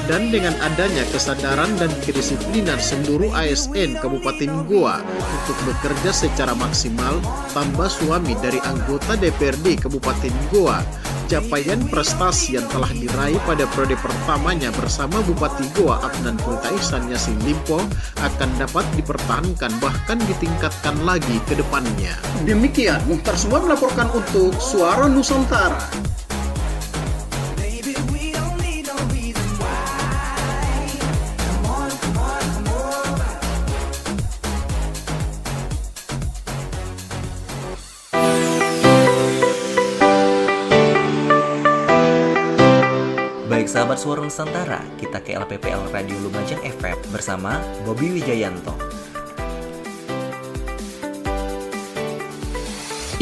dan 0.07 0.31
dengan 0.31 0.51
adanya 0.59 1.07
kesadaran 1.11 1.71
dan 1.79 1.91
kedisiplinan 2.03 2.79
seluruh 2.79 3.31
ASN 3.31 3.99
Kabupaten 3.99 4.51
Goa 4.67 4.99
untuk 5.03 5.57
bekerja 5.63 6.11
secara 6.11 6.51
maksimal, 6.57 7.19
tambah 7.55 7.87
suami 7.87 8.35
dari 8.43 8.59
anggota 8.63 9.15
DPRD 9.15 9.79
Kabupaten 9.87 10.33
Goa, 10.51 10.83
capaian 11.31 11.79
prestasi 11.87 12.59
yang 12.59 12.67
telah 12.69 12.91
diraih 12.91 13.39
pada 13.47 13.63
periode 13.71 13.95
pertamanya 13.97 14.69
bersama 14.75 15.23
Bupati 15.23 15.65
Goa 15.73 16.03
Adnan 16.03 16.35
Kulta 16.43 16.69
Ihsan 16.77 17.07
Yasin 17.07 17.39
Limpo 17.47 17.79
akan 18.21 18.49
dapat 18.59 18.85
dipertahankan 18.99 19.71
bahkan 19.79 20.19
ditingkatkan 20.27 20.93
lagi 21.07 21.39
ke 21.47 21.55
depannya. 21.57 22.13
Demikian, 22.43 22.99
Muhtar 23.07 23.39
semua 23.39 23.63
melaporkan 23.63 24.11
untuk 24.11 24.53
Suara 24.59 25.07
Nusantara. 25.07 25.79
Suara 44.03 44.19
Nusantara, 44.19 44.83
kita 44.99 45.23
ke 45.23 45.31
LPPL 45.31 45.87
Radio 45.95 46.19
Lumajang 46.27 46.59
FM 46.59 46.99
bersama 47.07 47.63
Bobby 47.87 48.11
Wijayanto. 48.19 48.75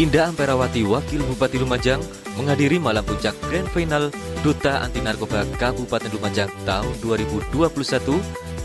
Indah 0.01 0.33
Amperawati, 0.33 0.81
Wakil 0.81 1.21
Bupati 1.21 1.61
Lumajang, 1.61 2.01
menghadiri 2.33 2.81
malam 2.81 3.05
puncak 3.05 3.37
Grand 3.45 3.69
Final 3.69 4.09
Duta 4.41 4.81
Anti 4.81 5.05
Narkoba 5.05 5.45
Kabupaten 5.61 6.09
Lumajang 6.17 6.49
tahun 6.65 6.97
2021 7.05 7.53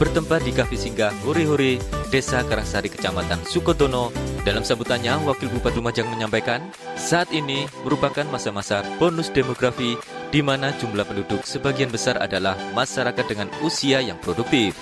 bertempat 0.00 0.40
di 0.40 0.56
Kafe 0.56 0.80
Singgah 0.80 1.12
Hore 1.20 1.44
Hore, 1.44 1.76
Desa 2.08 2.40
Karasari, 2.48 2.88
Kecamatan 2.88 3.44
Sukodono. 3.44 4.08
Dalam 4.40 4.64
sambutannya, 4.64 5.20
Wakil 5.28 5.52
Bupati 5.52 5.76
Lumajang 5.76 6.08
menyampaikan, 6.08 6.64
saat 6.96 7.28
ini 7.28 7.68
merupakan 7.84 8.24
masa-masa 8.32 8.80
bonus 8.96 9.28
demografi 9.28 10.00
di 10.36 10.44
mana 10.44 10.68
jumlah 10.76 11.08
penduduk 11.08 11.48
sebagian 11.48 11.88
besar 11.88 12.20
adalah 12.20 12.60
masyarakat 12.76 13.24
dengan 13.24 13.48
usia 13.64 14.04
yang 14.04 14.20
produktif. 14.20 14.76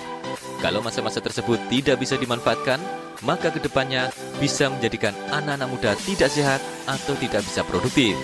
Kalau 0.59 0.83
masa-masa 0.83 1.23
tersebut 1.23 1.55
tidak 1.71 2.03
bisa 2.03 2.19
dimanfaatkan, 2.19 2.75
maka 3.23 3.55
ke 3.55 3.63
depannya 3.63 4.11
bisa 4.43 4.67
menjadikan 4.67 5.15
anak-anak 5.31 5.71
muda 5.71 5.91
tidak 6.03 6.27
sehat 6.27 6.59
atau 6.91 7.15
tidak 7.23 7.39
bisa 7.47 7.63
produktif. 7.63 8.19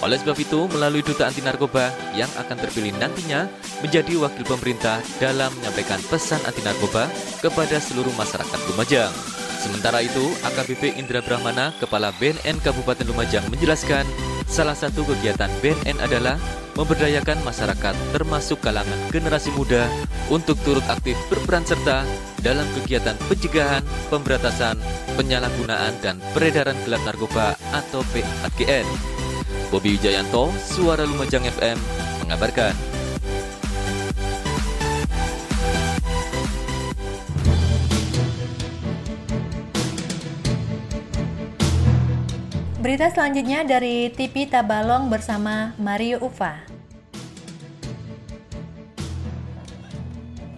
Oleh 0.00 0.16
sebab 0.16 0.40
itu, 0.40 0.64
melalui 0.72 1.04
Duta 1.04 1.28
Anti 1.28 1.44
Narkoba 1.44 1.92
yang 2.16 2.32
akan 2.40 2.56
terpilih 2.56 2.96
nantinya 2.96 3.44
menjadi 3.84 4.24
wakil 4.24 4.48
pemerintah 4.48 5.04
dalam 5.20 5.52
menyampaikan 5.60 6.00
pesan 6.08 6.40
anti 6.48 6.64
narkoba 6.64 7.12
kepada 7.44 7.76
seluruh 7.76 8.12
masyarakat 8.16 8.60
Lumajang. 8.72 9.43
Sementara 9.64 10.04
itu, 10.04 10.28
AKBP 10.44 11.00
Indra 11.00 11.24
Brahmana, 11.24 11.72
Kepala 11.80 12.12
BNN 12.20 12.60
Kabupaten 12.60 13.08
Lumajang 13.08 13.48
menjelaskan, 13.48 14.04
salah 14.44 14.76
satu 14.76 15.08
kegiatan 15.08 15.48
BNN 15.64 16.04
adalah 16.04 16.36
memberdayakan 16.76 17.40
masyarakat 17.40 17.96
termasuk 18.12 18.60
kalangan 18.60 19.00
generasi 19.08 19.48
muda 19.56 19.88
untuk 20.28 20.60
turut 20.68 20.84
aktif 20.92 21.16
berperan 21.32 21.64
serta 21.64 22.04
dalam 22.44 22.68
kegiatan 22.76 23.16
pencegahan, 23.24 23.80
pemberantasan, 24.12 24.76
penyalahgunaan, 25.16 25.96
dan 26.04 26.20
peredaran 26.36 26.76
gelap 26.84 27.00
narkoba 27.08 27.56
atau 27.72 28.04
PAGN. 28.12 28.84
Bobi 29.72 29.96
Wijayanto, 29.96 30.52
Suara 30.60 31.08
Lumajang 31.08 31.48
FM, 31.48 31.80
mengabarkan. 32.20 32.93
Berita 42.84 43.08
selanjutnya 43.08 43.64
dari 43.64 44.12
TV 44.12 44.44
Tabalong 44.44 45.08
bersama 45.08 45.72
Mario 45.80 46.20
Ufa. 46.20 46.68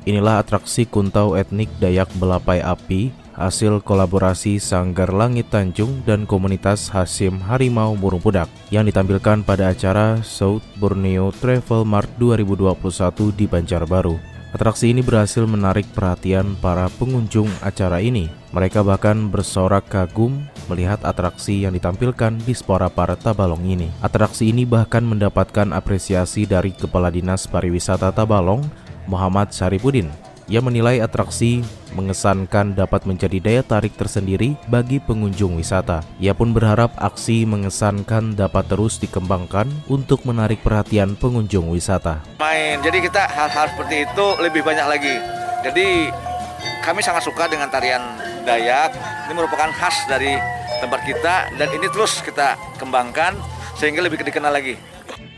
Inilah 0.03 0.43
atraksi 0.43 0.91
kuntau 0.91 1.39
etnik 1.39 1.71
Dayak 1.79 2.11
Belapai 2.19 2.59
Api, 2.59 3.15
hasil 3.39 3.79
kolaborasi 3.79 4.59
Sanggar 4.59 5.15
Langit 5.15 5.55
Tanjung 5.55 6.03
dan 6.03 6.27
komunitas 6.27 6.91
Hasim 6.91 7.39
Harimau 7.47 7.95
Burung 7.95 8.19
Pudak 8.19 8.51
yang 8.75 8.91
ditampilkan 8.91 9.47
pada 9.47 9.71
acara 9.71 10.19
South 10.27 10.67
Borneo 10.83 11.31
Travel 11.31 11.87
Mart 11.87 12.11
2021 12.19 13.39
di 13.39 13.47
Banjarbaru. 13.47 14.36
Atraksi 14.55 14.95
ini 14.95 15.03
berhasil 15.03 15.43
menarik 15.43 15.85
perhatian 15.91 16.55
para 16.63 16.87
pengunjung 16.99 17.51
acara 17.65 17.99
ini. 17.99 18.31
Mereka 18.55 18.87
bahkan 18.87 19.27
bersorak 19.27 19.91
kagum 19.91 20.47
melihat 20.71 21.03
atraksi 21.03 21.67
yang 21.67 21.75
ditampilkan 21.75 22.39
di 22.47 22.55
Spora 22.55 22.87
Para 22.87 23.19
Tabalong 23.19 23.67
ini. 23.67 23.91
Atraksi 24.01 24.55
ini 24.55 24.63
bahkan 24.63 25.03
mendapatkan 25.03 25.75
apresiasi 25.75 26.47
dari 26.47 26.71
Kepala 26.73 27.11
Dinas 27.11 27.45
Pariwisata 27.45 28.15
Tabalong, 28.15 28.63
Muhammad 29.11 29.51
Saripudin 29.51 30.09
ia 30.47 30.63
menilai 30.63 31.03
atraksi 31.03 31.67
mengesankan 31.91 32.79
dapat 32.79 33.03
menjadi 33.03 33.43
daya 33.43 33.63
tarik 33.67 33.99
tersendiri 33.99 34.55
bagi 34.71 35.03
pengunjung 35.03 35.59
wisata. 35.59 36.07
Ia 36.23 36.39
pun 36.39 36.55
berharap 36.55 36.95
aksi 37.03 37.43
mengesankan 37.43 38.39
dapat 38.39 38.71
terus 38.71 39.03
dikembangkan 39.03 39.67
untuk 39.91 40.23
menarik 40.23 40.63
perhatian 40.63 41.19
pengunjung 41.19 41.67
wisata. 41.75 42.23
Main, 42.39 42.79
jadi 42.87 42.99
kita 43.03 43.27
hal-hal 43.27 43.67
seperti 43.75 44.07
itu 44.07 44.27
lebih 44.39 44.63
banyak 44.63 44.87
lagi. 44.87 45.15
Jadi 45.67 46.15
kami 46.87 47.03
sangat 47.03 47.27
suka 47.27 47.51
dengan 47.51 47.67
tarian 47.67 48.03
Dayak. 48.47 48.95
Ini 49.27 49.35
merupakan 49.35 49.75
khas 49.75 50.07
dari 50.07 50.39
tempat 50.79 51.03
kita 51.03 51.51
dan 51.59 51.69
ini 51.75 51.91
terus 51.91 52.23
kita 52.23 52.55
kembangkan 52.79 53.35
sehingga 53.75 53.99
lebih 53.99 54.23
dikenal 54.23 54.55
lagi. 54.55 54.79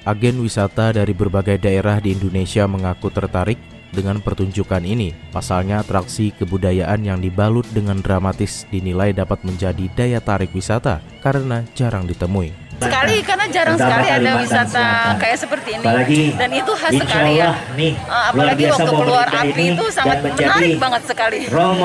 Agen 0.04 0.36
wisata 0.44 0.92
dari 0.92 1.16
berbagai 1.16 1.56
daerah 1.56 1.96
di 1.96 2.12
Indonesia 2.12 2.68
mengaku 2.68 3.08
tertarik 3.08 3.77
dengan 3.92 4.20
pertunjukan 4.20 4.82
ini. 4.84 5.16
Pasalnya 5.32 5.80
atraksi 5.80 6.32
kebudayaan 6.36 7.00
yang 7.04 7.18
dibalut 7.18 7.64
dengan 7.72 7.98
dramatis 8.00 8.68
dinilai 8.68 9.12
dapat 9.16 9.42
menjadi 9.44 9.84
daya 9.96 10.20
tarik 10.20 10.52
wisata 10.52 11.00
karena 11.24 11.64
jarang 11.72 12.04
ditemui. 12.04 12.52
Sekali 12.78 13.16
karena 13.26 13.46
jarang 13.50 13.74
sekali 13.74 14.06
ada 14.06 14.30
wisata 14.38 14.86
kayak 15.18 15.38
seperti 15.42 15.68
ini 15.74 15.82
apalagi, 15.82 16.22
dan 16.38 16.50
itu 16.54 16.72
khas 16.78 16.92
sekali 16.94 17.32
ya. 17.34 17.50
Nih, 17.74 17.98
uh, 18.06 18.30
apalagi 18.30 18.64
waktu 18.70 18.92
keluar 18.94 19.26
api 19.26 19.64
itu 19.74 19.84
sangat 19.90 20.22
menarik 20.22 20.78
banget 20.78 21.02
sekali. 21.10 21.38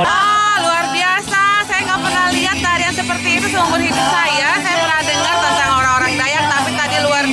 Ah, 0.05 0.61
luar 0.61 0.85
biasa. 0.93 1.65
Saya 1.65 1.81
nggak 1.89 1.97
pernah 1.97 2.25
lihat 2.29 2.57
tarian 2.61 2.93
seperti 2.93 3.29
itu 3.41 3.47
seumur 3.49 3.81
hidup 3.81 4.07
saya. 4.13 4.49
Saya 4.61 4.75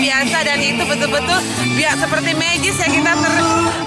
biasa 0.01 0.39
dan 0.43 0.59
itu 0.65 0.83
betul-betul 0.83 1.39
biar 1.77 1.95
seperti 2.01 2.33
magis 2.33 2.77
ya 2.81 2.89
kita 2.89 3.13
ter, 3.13 3.35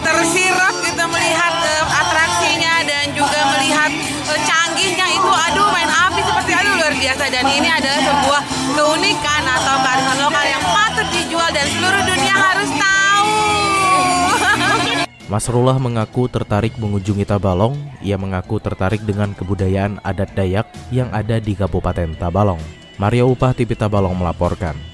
tersirap 0.06 0.74
gitu 0.86 1.04
melihat 1.10 1.54
uh, 1.58 2.00
atraksinya 2.06 2.86
dan 2.86 3.06
juga 3.18 3.40
melihat 3.58 3.92
uh, 4.30 4.40
canggihnya 4.46 5.08
itu. 5.10 5.30
Aduh, 5.30 5.68
main 5.74 5.90
api 5.90 6.22
seperti 6.22 6.52
aduh 6.54 6.74
luar 6.78 6.94
biasa 6.94 7.24
dan 7.34 7.46
ini 7.50 7.70
adalah 7.70 8.02
sebuah 8.06 8.42
keunikan 8.78 9.44
atau 9.44 9.76
kearifan 9.82 10.18
lokal 10.22 10.46
yang 10.46 10.64
patut 10.64 11.08
dijual 11.10 11.50
dan 11.50 11.68
seluruh 11.74 12.04
dunia 12.06 12.36
harus 12.38 12.70
tahu. 12.78 13.32
Masrullah 15.34 15.78
mengaku 15.82 16.30
tertarik 16.30 16.78
mengunjungi 16.78 17.26
Tabalong. 17.26 17.74
Ia 18.06 18.22
mengaku 18.22 18.62
tertarik 18.62 19.02
dengan 19.02 19.34
kebudayaan 19.34 19.98
adat 20.06 20.30
Dayak 20.38 20.70
yang 20.94 21.10
ada 21.10 21.42
di 21.42 21.58
Kabupaten 21.58 22.14
Tabalong. 22.22 22.62
Mario 23.02 23.34
Upah 23.34 23.58
TV 23.58 23.74
Tabalong 23.74 24.14
melaporkan. 24.14 24.93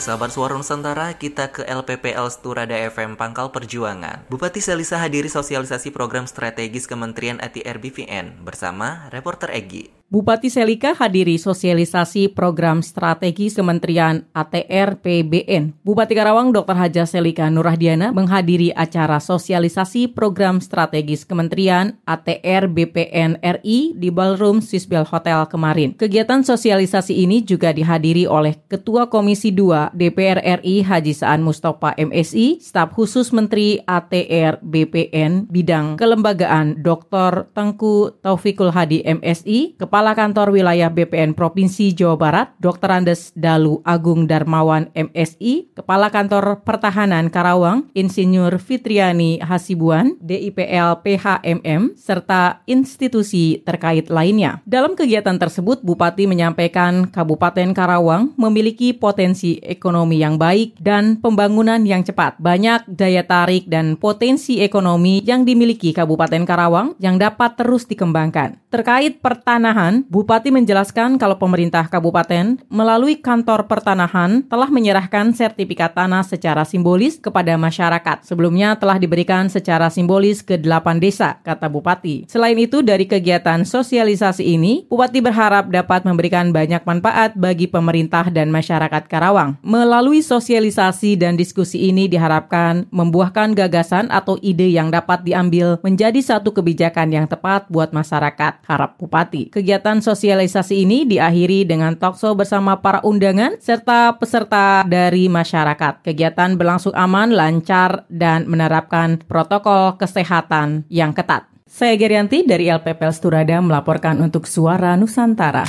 Baik 0.00 0.16
sahabat 0.16 0.32
suara 0.32 0.56
Nusantara, 0.56 1.12
kita 1.12 1.52
ke 1.52 1.60
LPPL 1.60 2.32
Sturada 2.32 2.72
FM 2.72 3.20
Pangkal 3.20 3.52
Perjuangan. 3.52 4.24
Bupati 4.32 4.56
Selisa 4.56 4.96
hadiri 4.96 5.28
sosialisasi 5.28 5.92
program 5.92 6.24
strategis 6.24 6.88
Kementerian 6.88 7.36
ATR 7.36 7.76
BVN 7.76 8.40
bersama 8.40 9.12
reporter 9.12 9.52
Egi. 9.52 9.99
Bupati 10.10 10.50
Selika 10.50 10.90
hadiri 10.90 11.38
sosialisasi 11.38 12.34
program 12.34 12.82
strategis 12.82 13.54
Kementerian 13.54 14.26
ATR 14.34 14.98
PBN. 14.98 15.86
Bupati 15.86 16.18
Karawang 16.18 16.50
Dr. 16.50 16.74
Haja 16.74 17.06
Selika 17.06 17.46
Nurahdiana 17.46 18.10
menghadiri 18.10 18.74
acara 18.74 19.22
sosialisasi 19.22 20.10
program 20.10 20.58
strategis 20.58 21.22
Kementerian 21.22 21.94
ATR 22.10 22.66
BPN 22.66 23.38
RI 23.38 23.94
di 23.94 24.10
Ballroom 24.10 24.58
Swisbel 24.58 25.06
Hotel 25.06 25.46
kemarin. 25.46 25.94
Kegiatan 25.94 26.42
sosialisasi 26.42 27.14
ini 27.14 27.46
juga 27.46 27.70
dihadiri 27.70 28.26
oleh 28.26 28.58
Ketua 28.66 29.06
Komisi 29.06 29.54
2 29.54 29.94
DPR 29.94 30.42
RI 30.58 30.82
Haji 30.90 31.14
Saan 31.14 31.46
Mustafa 31.46 31.94
MSI, 31.94 32.58
staf 32.58 32.98
khusus 32.98 33.30
Menteri 33.30 33.78
ATR 33.86 34.58
BPN 34.58 35.46
bidang 35.46 35.94
kelembagaan 35.94 36.82
Dr. 36.82 37.46
Tengku 37.54 38.18
Taufikul 38.18 38.74
Hadi 38.74 39.06
MSI, 39.06 39.78
Kepala 39.78 39.99
Kepala 40.00 40.16
Kantor 40.16 40.56
Wilayah 40.56 40.88
BPN 40.88 41.36
Provinsi 41.36 41.92
Jawa 41.92 42.16
Barat, 42.16 42.48
Dr. 42.56 42.88
Andes 42.88 43.36
Dalu 43.36 43.84
Agung 43.84 44.24
Darmawan 44.24 44.88
MSI, 44.96 45.76
Kepala 45.76 46.08
Kantor 46.08 46.64
Pertahanan 46.64 47.28
Karawang, 47.28 47.92
Insinyur 47.92 48.56
Fitriani 48.56 49.44
Hasibuan, 49.44 50.16
DIPL 50.24 51.04
PHMM, 51.04 52.00
serta 52.00 52.64
institusi 52.64 53.60
terkait 53.60 54.08
lainnya. 54.08 54.64
Dalam 54.64 54.96
kegiatan 54.96 55.36
tersebut, 55.36 55.84
Bupati 55.84 56.24
menyampaikan 56.24 57.04
Kabupaten 57.04 57.76
Karawang 57.76 58.32
memiliki 58.40 58.96
potensi 58.96 59.60
ekonomi 59.60 60.16
yang 60.16 60.40
baik 60.40 60.80
dan 60.80 61.20
pembangunan 61.20 61.84
yang 61.84 62.08
cepat. 62.08 62.40
Banyak 62.40 62.88
daya 62.88 63.28
tarik 63.28 63.68
dan 63.68 64.00
potensi 64.00 64.64
ekonomi 64.64 65.20
yang 65.28 65.44
dimiliki 65.44 65.92
Kabupaten 65.92 66.48
Karawang 66.48 66.96
yang 66.96 67.20
dapat 67.20 67.60
terus 67.60 67.84
dikembangkan. 67.84 68.56
Terkait 68.70 69.18
pertanahan, 69.18 69.89
Bupati 70.06 70.54
menjelaskan 70.54 71.18
kalau 71.18 71.36
pemerintah 71.36 71.90
kabupaten 71.90 72.62
melalui 72.70 73.18
kantor 73.18 73.66
pertanahan 73.66 74.46
telah 74.46 74.70
menyerahkan 74.70 75.34
sertifikat 75.34 75.98
tanah 75.98 76.22
secara 76.22 76.62
simbolis 76.62 77.18
kepada 77.18 77.58
masyarakat. 77.58 78.22
Sebelumnya 78.22 78.78
telah 78.78 78.96
diberikan 79.00 79.50
secara 79.50 79.90
simbolis 79.90 80.44
ke 80.46 80.54
8 80.60 81.02
desa, 81.02 81.42
kata 81.42 81.66
Bupati. 81.66 82.30
Selain 82.30 82.54
itu, 82.54 82.84
dari 82.84 83.10
kegiatan 83.10 83.66
sosialisasi 83.66 84.46
ini, 84.46 84.86
Bupati 84.86 85.18
berharap 85.18 85.66
dapat 85.72 86.06
memberikan 86.06 86.54
banyak 86.54 86.86
manfaat 86.86 87.34
bagi 87.34 87.66
pemerintah 87.66 88.30
dan 88.30 88.54
masyarakat 88.54 89.08
Karawang. 89.10 89.58
Melalui 89.66 90.22
sosialisasi 90.22 91.18
dan 91.18 91.34
diskusi 91.34 91.88
ini 91.90 92.06
diharapkan 92.06 92.86
membuahkan 92.94 93.56
gagasan 93.56 94.12
atau 94.12 94.36
ide 94.44 94.70
yang 94.70 94.92
dapat 94.92 95.24
diambil 95.24 95.80
menjadi 95.80 96.20
satu 96.20 96.52
kebijakan 96.52 97.10
yang 97.10 97.26
tepat 97.26 97.66
buat 97.72 97.90
masyarakat, 97.96 98.62
harap 98.68 99.00
Bupati. 99.00 99.48
Kegiatan 99.48 99.79
Kegiatan 99.80 100.04
sosialisasi 100.04 100.84
ini 100.84 101.08
diakhiri 101.08 101.64
dengan 101.64 101.96
talkshow 101.96 102.36
bersama 102.36 102.84
para 102.84 103.00
undangan 103.00 103.56
serta 103.64 104.12
peserta 104.20 104.84
dari 104.84 105.24
masyarakat. 105.24 106.04
Kegiatan 106.04 106.60
berlangsung 106.60 106.92
aman, 106.92 107.32
lancar, 107.32 108.04
dan 108.12 108.44
menerapkan 108.44 109.16
protokol 109.24 109.96
kesehatan 109.96 110.84
yang 110.92 111.16
ketat. 111.16 111.48
Saya 111.64 111.96
Gerianti 111.96 112.44
dari 112.44 112.68
LPPL 112.68 113.16
Sturada 113.16 113.56
melaporkan 113.64 114.20
untuk 114.20 114.44
Suara 114.44 115.00
Nusantara. 115.00 115.64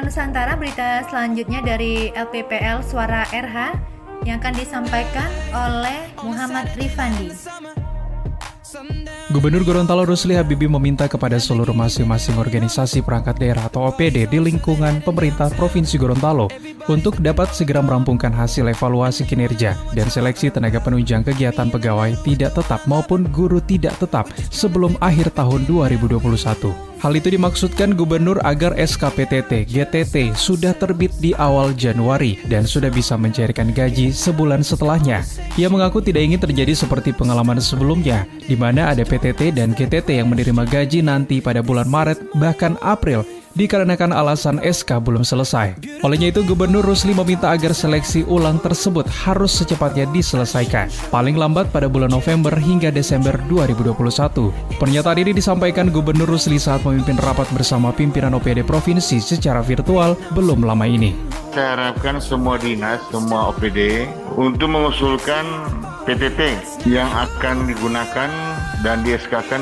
Nusantara, 0.00 0.56
berita 0.56 1.04
selanjutnya 1.12 1.60
dari 1.60 2.08
LPPL 2.16 2.80
Suara 2.84 3.28
RH 3.28 3.76
yang 4.24 4.40
akan 4.40 4.54
disampaikan 4.56 5.28
oleh 5.52 6.08
Muhammad 6.24 6.68
Rifandi. 6.76 7.32
Gubernur 9.30 9.66
Gorontalo 9.66 10.06
Rusli 10.06 10.38
Habibie 10.38 10.70
meminta 10.70 11.10
kepada 11.10 11.38
seluruh 11.42 11.74
masing-masing 11.74 12.38
organisasi 12.38 13.02
perangkat 13.02 13.38
daerah 13.42 13.66
atau 13.66 13.90
OPD 13.90 14.30
di 14.30 14.38
lingkungan 14.38 15.02
pemerintah 15.02 15.50
Provinsi 15.54 15.98
Gorontalo 15.98 16.46
untuk 16.86 17.18
dapat 17.18 17.50
segera 17.50 17.82
merampungkan 17.82 18.30
hasil 18.30 18.70
evaluasi 18.70 19.26
kinerja 19.26 19.74
dan 19.94 20.06
seleksi 20.06 20.54
tenaga 20.54 20.78
penunjang 20.78 21.26
kegiatan 21.26 21.66
pegawai 21.66 22.14
tidak 22.22 22.54
tetap 22.54 22.80
maupun 22.86 23.26
guru 23.30 23.58
tidak 23.58 23.94
tetap 23.98 24.30
sebelum 24.54 24.94
akhir 25.02 25.34
tahun 25.34 25.66
2021. 25.66 26.89
Hal 27.00 27.16
itu 27.16 27.32
dimaksudkan 27.32 27.96
gubernur 27.96 28.36
agar 28.44 28.76
SKPTT 28.76 29.64
GTT 29.64 30.36
sudah 30.36 30.76
terbit 30.76 31.08
di 31.16 31.32
awal 31.32 31.72
Januari 31.72 32.36
dan 32.44 32.68
sudah 32.68 32.92
bisa 32.92 33.16
mencairkan 33.16 33.72
gaji 33.72 34.12
sebulan 34.12 34.60
setelahnya. 34.60 35.24
Ia 35.56 35.72
mengaku 35.72 36.04
tidak 36.04 36.28
ingin 36.28 36.44
terjadi 36.44 36.76
seperti 36.76 37.16
pengalaman 37.16 37.56
sebelumnya, 37.56 38.28
di 38.44 38.52
mana 38.52 38.92
ada 38.92 39.00
PTT 39.00 39.56
dan 39.56 39.72
GTT 39.72 40.20
yang 40.20 40.28
menerima 40.28 40.68
gaji 40.68 41.00
nanti 41.00 41.40
pada 41.40 41.64
bulan 41.64 41.88
Maret 41.88 42.20
bahkan 42.36 42.76
April 42.84 43.24
dikarenakan 43.54 44.14
alasan 44.14 44.60
SK 44.62 45.02
belum 45.02 45.26
selesai. 45.26 45.74
Olehnya 46.06 46.30
itu, 46.30 46.46
Gubernur 46.46 46.84
Rusli 46.84 47.16
meminta 47.16 47.50
agar 47.50 47.74
seleksi 47.74 48.22
ulang 48.26 48.62
tersebut 48.62 49.06
harus 49.08 49.52
secepatnya 49.56 50.06
diselesaikan, 50.10 50.90
paling 51.10 51.34
lambat 51.34 51.70
pada 51.72 51.90
bulan 51.90 52.12
November 52.12 52.54
hingga 52.54 52.92
Desember 52.92 53.34
2021. 53.50 54.52
Pernyataan 54.78 55.18
ini 55.22 55.32
disampaikan 55.34 55.90
Gubernur 55.90 56.30
Rusli 56.30 56.60
saat 56.60 56.84
memimpin 56.86 57.18
rapat 57.18 57.48
bersama 57.50 57.90
pimpinan 57.90 58.36
OPD 58.36 58.62
Provinsi 58.62 59.18
secara 59.18 59.64
virtual 59.64 60.14
belum 60.36 60.62
lama 60.62 60.86
ini. 60.86 61.16
Saya 61.50 61.74
harapkan 61.74 62.22
semua 62.22 62.62
dinas, 62.62 63.02
semua 63.10 63.50
OPD 63.50 64.06
untuk 64.38 64.70
mengusulkan 64.70 65.42
PTT 66.06 66.40
yang 66.88 67.10
akan 67.10 67.68
digunakan 67.68 68.30
dan 68.80 69.04
di 69.04 69.12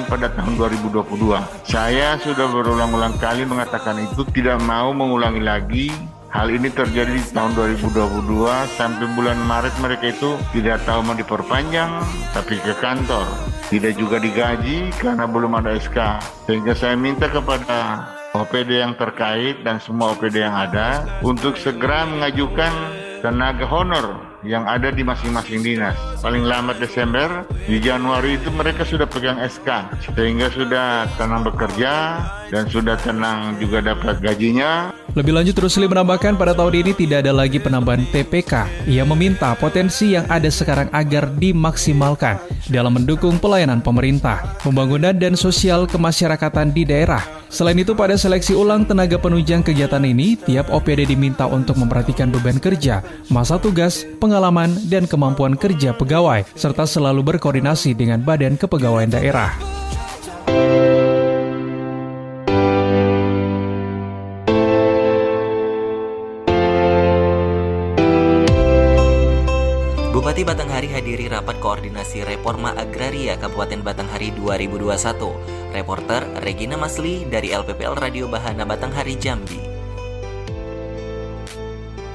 pada 0.07 0.31
tahun 0.31 0.55
2022. 0.55 1.43
Saya 1.67 2.15
sudah 2.23 2.47
berulang-ulang 2.47 3.19
kali 3.19 3.43
mengatakan 3.43 3.78
itu 4.03 4.23
tidak 4.35 4.59
mau 4.67 4.91
mengulangi 4.91 5.43
lagi 5.43 5.89
Hal 6.29 6.53
ini 6.53 6.69
terjadi 6.69 7.09
di 7.09 7.25
tahun 7.33 7.57
2022 7.57 8.29
sampai 8.77 9.07
bulan 9.17 9.41
Maret 9.49 9.73
mereka 9.81 10.13
itu 10.13 10.37
tidak 10.53 10.85
tahu 10.85 11.01
mau 11.01 11.17
diperpanjang 11.17 11.89
tapi 12.37 12.61
ke 12.61 12.77
kantor. 12.85 13.25
Tidak 13.73 13.97
juga 13.97 14.21
digaji 14.21 14.93
karena 15.01 15.25
belum 15.25 15.57
ada 15.57 15.73
SK. 15.81 16.21
Sehingga 16.45 16.77
saya 16.77 17.01
minta 17.01 17.33
kepada 17.33 18.05
OPD 18.37 18.77
yang 18.77 18.93
terkait 19.01 19.65
dan 19.65 19.81
semua 19.81 20.13
OPD 20.13 20.45
yang 20.45 20.53
ada 20.53 21.01
untuk 21.25 21.57
segera 21.57 22.05
mengajukan 22.05 22.77
tenaga 23.25 23.65
honor 23.65 24.28
yang 24.49 24.65
ada 24.65 24.89
di 24.89 25.05
masing-masing 25.05 25.61
dinas. 25.61 25.95
Paling 26.25 26.49
lambat 26.49 26.81
Desember, 26.81 27.45
di 27.69 27.77
Januari 27.79 28.41
itu 28.41 28.49
mereka 28.49 28.83
sudah 28.83 29.05
pegang 29.05 29.37
SK, 29.37 29.69
sehingga 30.17 30.49
sudah 30.49 31.05
tenang 31.21 31.45
bekerja 31.45 31.93
dan 32.49 32.65
sudah 32.65 32.97
tenang 33.05 33.61
juga 33.61 33.85
dapat 33.85 34.25
gajinya. 34.25 34.91
Lebih 35.17 35.33
lanjut, 35.33 35.57
Rusli 35.57 35.89
menambahkan 35.89 36.37
pada 36.37 36.53
tahun 36.53 36.85
ini 36.85 36.93
tidak 36.93 37.25
ada 37.25 37.33
lagi 37.33 37.57
penambahan 37.57 38.05
TPK. 38.13 38.85
Ia 38.93 39.09
meminta 39.09 39.57
potensi 39.57 40.13
yang 40.13 40.29
ada 40.29 40.53
sekarang 40.53 40.93
agar 40.93 41.33
dimaksimalkan 41.33 42.37
dalam 42.69 43.01
mendukung 43.01 43.41
pelayanan 43.41 43.81
pemerintah, 43.81 44.61
pembangunan 44.61 45.17
dan 45.17 45.33
sosial 45.33 45.89
kemasyarakatan 45.89 46.77
di 46.77 46.85
daerah. 46.85 47.25
Selain 47.49 47.81
itu, 47.81 47.97
pada 47.97 48.13
seleksi 48.21 48.53
ulang 48.53 48.85
tenaga 48.85 49.17
penunjang 49.17 49.65
kegiatan 49.65 50.05
ini, 50.05 50.37
tiap 50.37 50.69
OPD 50.69 51.09
diminta 51.09 51.49
untuk 51.49 51.81
memperhatikan 51.81 52.29
beban 52.29 52.61
kerja, 52.61 53.01
masa 53.33 53.57
tugas, 53.57 54.05
pengalaman, 54.21 54.77
dan 54.93 55.09
kemampuan 55.09 55.57
kerja 55.57 55.97
pegawai, 55.97 56.45
serta 56.53 56.85
selalu 56.85 57.25
berkoordinasi 57.25 57.97
dengan 57.97 58.21
Badan 58.21 58.61
Kepegawaian 58.61 59.09
Daerah. 59.09 59.79
Rapat 71.39 71.63
koordinasi 71.63 72.27
reforma 72.27 72.75
agraria 72.75 73.39
Kabupaten 73.39 73.79
Batanghari 73.87 74.35
2021. 74.35 75.71
Reporter 75.71 76.27
Regina 76.43 76.75
Masli 76.75 77.31
dari 77.31 77.55
LPPL 77.55 77.95
Radio 77.95 78.27
Bahana 78.27 78.67
Batanghari 78.67 79.15
Jambi. 79.15 79.63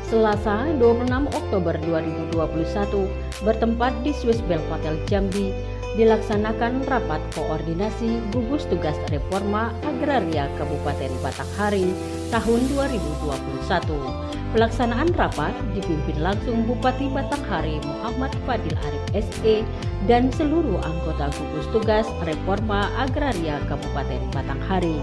Selasa 0.04 0.68
26 0.76 1.10
Oktober 1.32 1.80
2021 1.80 3.48
bertempat 3.48 3.96
di 4.04 4.12
Swiss 4.12 4.44
Bell 4.44 4.62
Hotel 4.68 5.00
Jambi 5.08 5.56
dilaksanakan 5.94 6.82
rapat 6.90 7.22
koordinasi 7.38 8.18
gugus 8.34 8.66
tugas 8.66 8.98
reforma 9.14 9.70
agraria 9.86 10.50
Kabupaten 10.58 11.14
Batanghari 11.22 11.94
tahun 12.34 12.62
2021. 12.74 14.34
Pelaksanaan 14.54 15.10
rapat 15.18 15.50
dipimpin 15.74 16.22
langsung 16.22 16.62
Bupati 16.70 17.10
Batanghari 17.10 17.82
Muhammad 17.82 18.30
Fadil 18.46 18.78
Arif 18.86 19.26
SE 19.26 19.66
dan 20.06 20.30
seluruh 20.30 20.78
anggota 20.78 21.34
gugus 21.34 21.66
tugas 21.74 22.06
Reforma 22.22 22.86
Agraria 23.02 23.58
Kabupaten 23.66 24.22
Batanghari. 24.30 25.02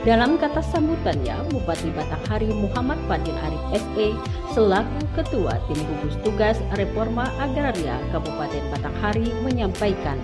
Dalam 0.00 0.40
kata 0.40 0.64
sambutannya, 0.64 1.34
Bupati 1.52 1.92
Batanghari 1.92 2.48
Muhammad 2.48 2.96
Fadil 3.04 3.36
Arif 3.44 3.84
SE 3.84 4.16
selaku 4.56 5.04
Ketua 5.12 5.60
Tim 5.68 5.76
Gugus 5.84 6.16
Tugas 6.24 6.56
Reforma 6.80 7.28
Agraria 7.36 8.00
Kabupaten 8.16 8.64
Batanghari 8.72 9.28
menyampaikan 9.44 10.16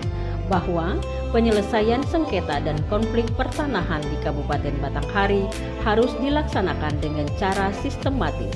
bahwa 0.51 0.99
penyelesaian 1.31 2.03
sengketa 2.07 2.61
dan 2.61 2.77
konflik 2.87 3.25
pertanahan 3.33 4.01
di 4.07 4.17
Kabupaten 4.21 4.75
Batanghari 4.79 5.47
harus 5.81 6.13
dilaksanakan 6.21 6.99
dengan 7.01 7.25
cara 7.41 7.73
sistematis, 7.81 8.53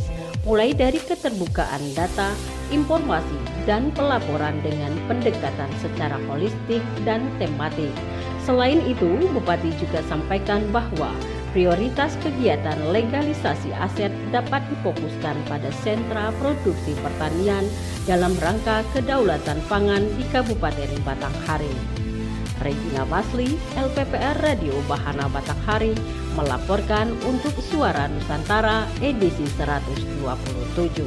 mulai 0.47 0.71
dari 0.71 1.01
keterbukaan 1.01 1.83
data, 1.97 2.31
informasi, 2.69 3.35
dan 3.67 3.91
pelaporan 3.95 4.55
dengan 4.63 4.95
pendekatan 5.11 5.71
secara 5.83 6.15
holistik 6.31 6.83
dan 7.03 7.27
tematik. 7.41 7.91
Selain 8.47 8.79
itu, 8.87 9.27
Bupati 9.35 9.75
juga 9.75 9.99
sampaikan 10.07 10.63
bahwa 10.71 11.11
prioritas 11.51 12.15
kegiatan 12.23 12.79
legalisasi 12.91 13.71
aset 13.75 14.11
dapat 14.31 14.63
difokuskan 14.71 15.35
pada 15.47 15.69
sentra 15.83 16.31
produksi 16.39 16.95
pertanian 16.99 17.65
dalam 18.07 18.35
rangka 18.39 18.83
kedaulatan 18.95 19.59
pangan 19.67 20.03
di 20.15 20.23
Kabupaten 20.31 20.91
Batanghari. 21.03 21.71
Regina 22.57 23.05
Basli, 23.05 23.53
LPPR 23.77 24.41
Radio 24.41 24.73
Bahana 24.89 25.29
Batanghari, 25.29 25.93
melaporkan 26.33 27.13
untuk 27.25 27.53
Suara 27.61 28.09
Nusantara 28.09 28.89
edisi 28.97 29.45
127. 29.61 31.05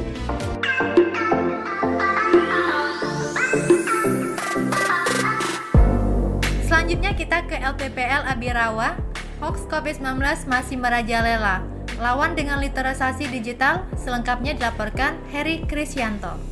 Selanjutnya 6.67 7.11
kita 7.15 7.43
ke 7.47 7.55
LPPL 7.59 8.27
Abirawa. 8.31 8.95
Hoax 9.41 9.65
COVID-19 9.73 10.21
masih 10.45 10.77
merajalela. 10.77 11.65
Lawan 11.97 12.37
dengan 12.37 12.61
literasi 12.61 13.25
digital, 13.25 13.89
selengkapnya 13.97 14.53
dilaporkan 14.53 15.17
Heri 15.33 15.65
Krisyanto. 15.65 16.50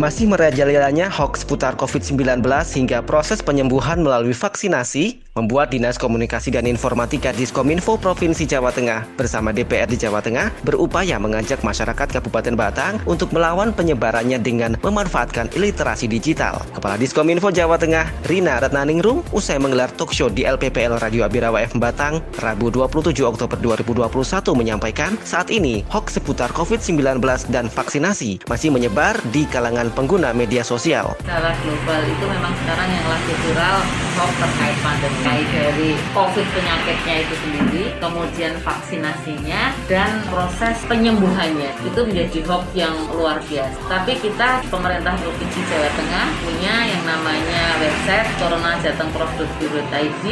Masih 0.00 0.24
merajalelanya 0.24 1.12
hoax 1.12 1.44
seputar 1.44 1.76
COVID-19 1.76 2.40
hingga 2.72 3.04
proses 3.04 3.44
penyembuhan 3.44 4.00
melalui 4.00 4.32
vaksinasi 4.32 5.20
membuat 5.36 5.76
Dinas 5.76 6.00
Komunikasi 6.00 6.56
dan 6.56 6.64
Informatika 6.64 7.36
Diskominfo 7.36 8.00
Provinsi 8.00 8.48
Jawa 8.48 8.72
Tengah 8.72 9.04
bersama 9.20 9.52
DPR 9.52 9.84
di 9.92 10.00
Jawa 10.00 10.24
Tengah 10.24 10.56
berupaya 10.64 11.20
mengajak 11.20 11.60
masyarakat 11.60 12.16
Kabupaten 12.16 12.56
Batang 12.56 12.96
untuk 13.04 13.28
melawan 13.36 13.76
penyebarannya 13.76 14.40
dengan 14.40 14.80
memanfaatkan 14.80 15.52
literasi 15.52 16.08
digital. 16.08 16.64
Kepala 16.72 16.96
Diskominfo 16.96 17.52
Jawa 17.52 17.76
Tengah, 17.76 18.08
Rina 18.24 18.56
Ratnaningrum, 18.56 19.20
usai 19.36 19.60
menggelar 19.60 19.92
talk 20.00 20.16
show 20.16 20.32
di 20.32 20.48
LPPL 20.48 20.96
Radio 20.96 21.28
Abirawa 21.28 21.60
FM 21.60 21.76
Batang, 21.76 22.24
Rabu 22.40 22.72
27 22.72 23.20
Oktober 23.20 23.60
2021 23.60 24.08
menyampaikan 24.56 25.20
saat 25.28 25.52
ini 25.52 25.84
hoax 25.92 26.16
seputar 26.16 26.48
COVID-19 26.56 27.20
dan 27.52 27.68
vaksinasi 27.68 28.48
masih 28.48 28.72
menyebar 28.72 29.20
di 29.28 29.44
kalangan 29.44 29.89
pengguna 29.92 30.32
media 30.32 30.62
sosial. 30.64 31.14
Secara 31.22 31.52
global 31.62 32.00
itu 32.06 32.24
memang 32.24 32.52
sekarang 32.64 32.88
yang 32.88 33.06
lagi 33.10 33.32
viral 33.46 33.78
hoax 34.20 34.32
terkait 34.36 34.76
pandemi 34.84 35.36
dari 35.48 35.90
COVID 36.12 36.46
penyakitnya 36.52 37.14
itu 37.24 37.34
sendiri, 37.40 37.84
kemudian 38.02 38.52
vaksinasinya 38.60 39.62
dan 39.88 40.20
proses 40.28 40.76
penyembuhannya 40.86 41.72
itu 41.86 42.00
menjadi 42.04 42.38
hoax 42.46 42.64
yang 42.76 42.94
luar 43.14 43.40
biasa. 43.48 43.78
Tapi 43.88 44.12
kita 44.20 44.64
pemerintah 44.68 45.14
Provinsi 45.20 45.60
Jawa 45.68 45.90
Tengah 45.96 46.26
punya 46.44 46.74
yang 46.88 47.02
namanya 47.04 47.62
website 47.80 48.28
Corona 48.36 48.76
Jateng 48.84 49.10
Produk.id. 49.14 50.24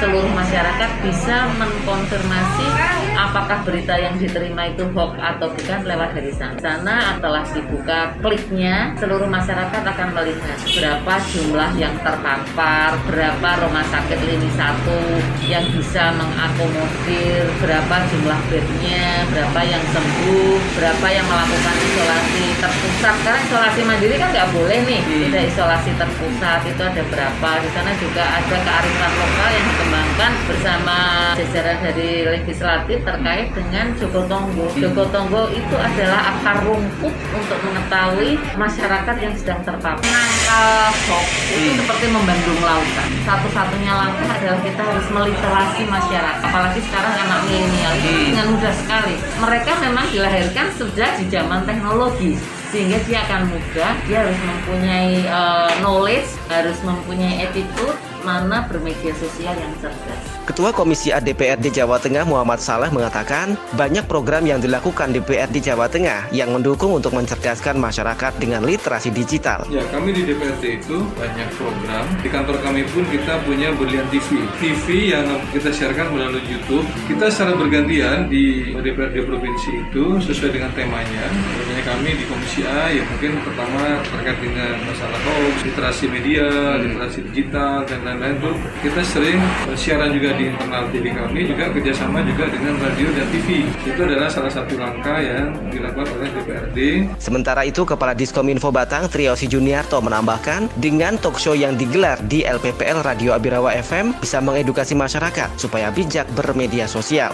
Seluruh 0.00 0.32
masyarakat 0.34 0.90
bisa 1.02 1.36
mengkonfirmasi 1.58 2.68
apakah 3.16 3.58
berita 3.66 3.94
yang 3.98 4.14
diterima 4.18 4.70
itu 4.70 4.86
hoax 4.94 5.18
atau 5.18 5.48
bukan 5.52 5.80
lewat 5.86 6.10
dari 6.14 6.32
sana. 6.34 6.56
Sana 6.62 7.18
setelah 7.18 7.44
dibuka 7.50 8.00
kliknya, 8.22 8.94
seluruh 9.02 9.26
masyarakat 9.26 9.82
akan 9.82 10.08
melihat 10.14 10.58
berapa 10.62 11.14
jumlah 11.34 11.74
yang 11.74 11.90
terpapar, 12.06 12.94
berapa 13.10 13.50
rumah 13.66 13.82
sakit 13.90 14.14
lini 14.22 14.46
satu 14.54 15.18
yang 15.42 15.66
bisa 15.74 16.14
mengakomodir 16.14 17.50
berapa 17.58 17.98
jumlah 18.14 18.38
bednya, 18.46 19.26
berapa 19.34 19.60
yang 19.66 19.82
sembuh, 19.90 20.54
berapa 20.78 21.06
yang 21.10 21.26
melakukan 21.26 21.76
isolasi 21.82 22.46
terpusat. 22.62 23.16
Karena 23.26 23.40
isolasi 23.42 23.80
mandiri 23.82 24.14
kan 24.22 24.30
nggak 24.30 24.50
boleh 24.54 24.78
nih, 24.86 25.00
tidak 25.02 25.42
hmm. 25.42 25.50
isolasi 25.50 25.90
terpusat 25.98 26.60
itu 26.70 26.82
ada 26.86 27.02
berapa. 27.10 27.50
Di 27.58 27.68
sana 27.74 27.90
juga 27.98 28.22
ada 28.22 28.56
kearifan 28.62 29.12
lokal 29.18 29.48
yang 29.50 29.66
dikembangkan 29.66 30.32
bersama 30.46 30.98
jajaran 31.34 31.78
dari 31.90 32.10
legislatif 32.38 33.02
terkait 33.02 33.50
dengan 33.50 33.86
Joko 33.98 34.22
Tonggo. 34.30 34.70
Hmm. 34.70 34.78
Joko 34.78 35.02
Tonggo 35.10 35.50
itu 35.50 35.74
adalah 35.74 36.38
akar 36.38 36.62
rumput 36.62 37.14
untuk 37.34 37.58
mengetahui 37.66 38.38
masyarakat 38.54 38.81
yang 39.22 39.34
sedang 39.38 39.60
terpapar. 39.62 40.02
Nangkal 40.02 40.90
hoax 41.06 41.28
itu 41.54 41.70
hmm. 41.70 41.78
seperti 41.82 42.06
membendung 42.10 42.60
lautan. 42.60 43.08
Satu-satunya 43.22 43.92
langkah 43.94 44.28
adalah 44.28 44.58
kita 44.60 44.82
harus 44.82 45.06
meliterasi 45.14 45.82
masyarakat 45.86 46.52
apalagi 46.52 46.80
sekarang 46.84 47.14
anak 47.16 47.40
milenial 47.48 47.94
hmm. 47.96 48.24
dengan 48.28 48.46
mudah 48.52 48.74
sekali 48.76 49.14
mereka 49.40 49.72
memang 49.80 50.06
dilahirkan 50.12 50.68
sudah 50.76 51.08
di 51.16 51.24
zaman 51.32 51.64
teknologi 51.64 52.36
sehingga 52.68 53.00
dia 53.08 53.24
akan 53.24 53.48
mudah 53.48 53.92
dia 54.04 54.16
harus 54.20 54.38
mempunyai 54.44 55.12
uh, 55.32 55.72
knowledge 55.80 56.28
harus 56.52 56.76
mempunyai 56.84 57.48
attitude 57.48 57.96
mana 58.22 58.66
bermedia 58.70 59.12
sosial 59.18 59.54
yang 59.58 59.74
cerdas 59.82 60.32
Ketua 60.42 60.74
Komisi 60.74 61.14
ADPRD 61.14 61.70
Jawa 61.70 62.02
Tengah 62.02 62.26
Muhammad 62.26 62.58
Salah 62.58 62.90
mengatakan 62.90 63.54
banyak 63.78 64.10
program 64.10 64.42
yang 64.42 64.58
dilakukan 64.58 65.14
DPRD 65.14 65.62
Jawa 65.62 65.86
Tengah 65.86 66.34
yang 66.34 66.50
mendukung 66.50 66.98
untuk 66.98 67.14
mencerdaskan 67.14 67.78
masyarakat 67.78 68.42
dengan 68.42 68.66
literasi 68.66 69.14
digital. 69.14 69.62
Ya, 69.70 69.86
kami 69.94 70.10
di 70.10 70.26
DPRD 70.26 70.82
itu 70.82 70.98
banyak 71.14 71.48
program. 71.54 72.04
Di 72.26 72.28
kantor 72.28 72.58
kami 72.58 72.82
pun 72.90 73.06
kita 73.06 73.38
punya 73.46 73.70
Berlian 73.70 74.02
TV. 74.10 74.42
TV 74.58 75.14
yang 75.14 75.30
kita 75.54 75.70
siarkan 75.70 76.10
melalui 76.10 76.42
YouTube. 76.50 76.90
Kita 77.06 77.30
secara 77.30 77.54
bergantian 77.54 78.26
di 78.26 78.74
DPRD 78.74 79.22
Provinsi 79.22 79.78
itu 79.78 80.18
sesuai 80.26 80.58
dengan 80.58 80.74
temanya. 80.74 81.30
Misalnya 81.54 81.84
kami 81.86 82.18
di 82.18 82.24
Komisi 82.26 82.66
A 82.66 82.90
ya 82.90 83.06
mungkin 83.06 83.38
pertama 83.46 84.02
terkait 84.10 84.42
dengan 84.42 84.74
masalah 84.90 85.18
hoax, 85.22 85.54
literasi 85.70 86.04
media, 86.10 86.76
literasi 86.82 87.18
digital, 87.30 87.86
dan 87.86 88.02
lain-lain 88.12 88.36
tuh 88.44 88.54
kita 88.84 89.00
sering 89.08 89.40
siaran 89.72 90.12
juga 90.12 90.36
di 90.36 90.52
internal 90.52 90.84
TV 90.92 91.16
kami 91.16 91.48
juga 91.48 91.64
kerjasama 91.72 92.20
juga 92.28 92.44
dengan 92.52 92.76
radio 92.76 93.08
dan 93.16 93.26
TV. 93.32 93.48
Itu 93.88 94.00
adalah 94.04 94.28
salah 94.28 94.52
satu 94.52 94.76
langkah 94.76 95.16
yang 95.16 95.56
dilakukan 95.72 96.12
oleh 96.20 96.28
DPRD. 96.36 96.78
Sementara 97.16 97.64
itu, 97.64 97.88
Kepala 97.88 98.12
Diskominfo 98.12 98.68
Batang 98.68 99.08
Triosi 99.08 99.48
Juniarto 99.48 99.96
menambahkan, 100.04 100.68
dengan 100.76 101.16
talk 101.16 101.40
show 101.40 101.56
yang 101.56 101.80
digelar 101.80 102.20
di 102.28 102.44
LPPL 102.44 103.00
Radio 103.00 103.32
Abirawa 103.32 103.72
FM 103.72 104.12
bisa 104.20 104.44
mengedukasi 104.44 104.92
masyarakat 104.92 105.56
supaya 105.56 105.88
bijak 105.88 106.28
bermedia 106.36 106.84
sosial. 106.84 107.32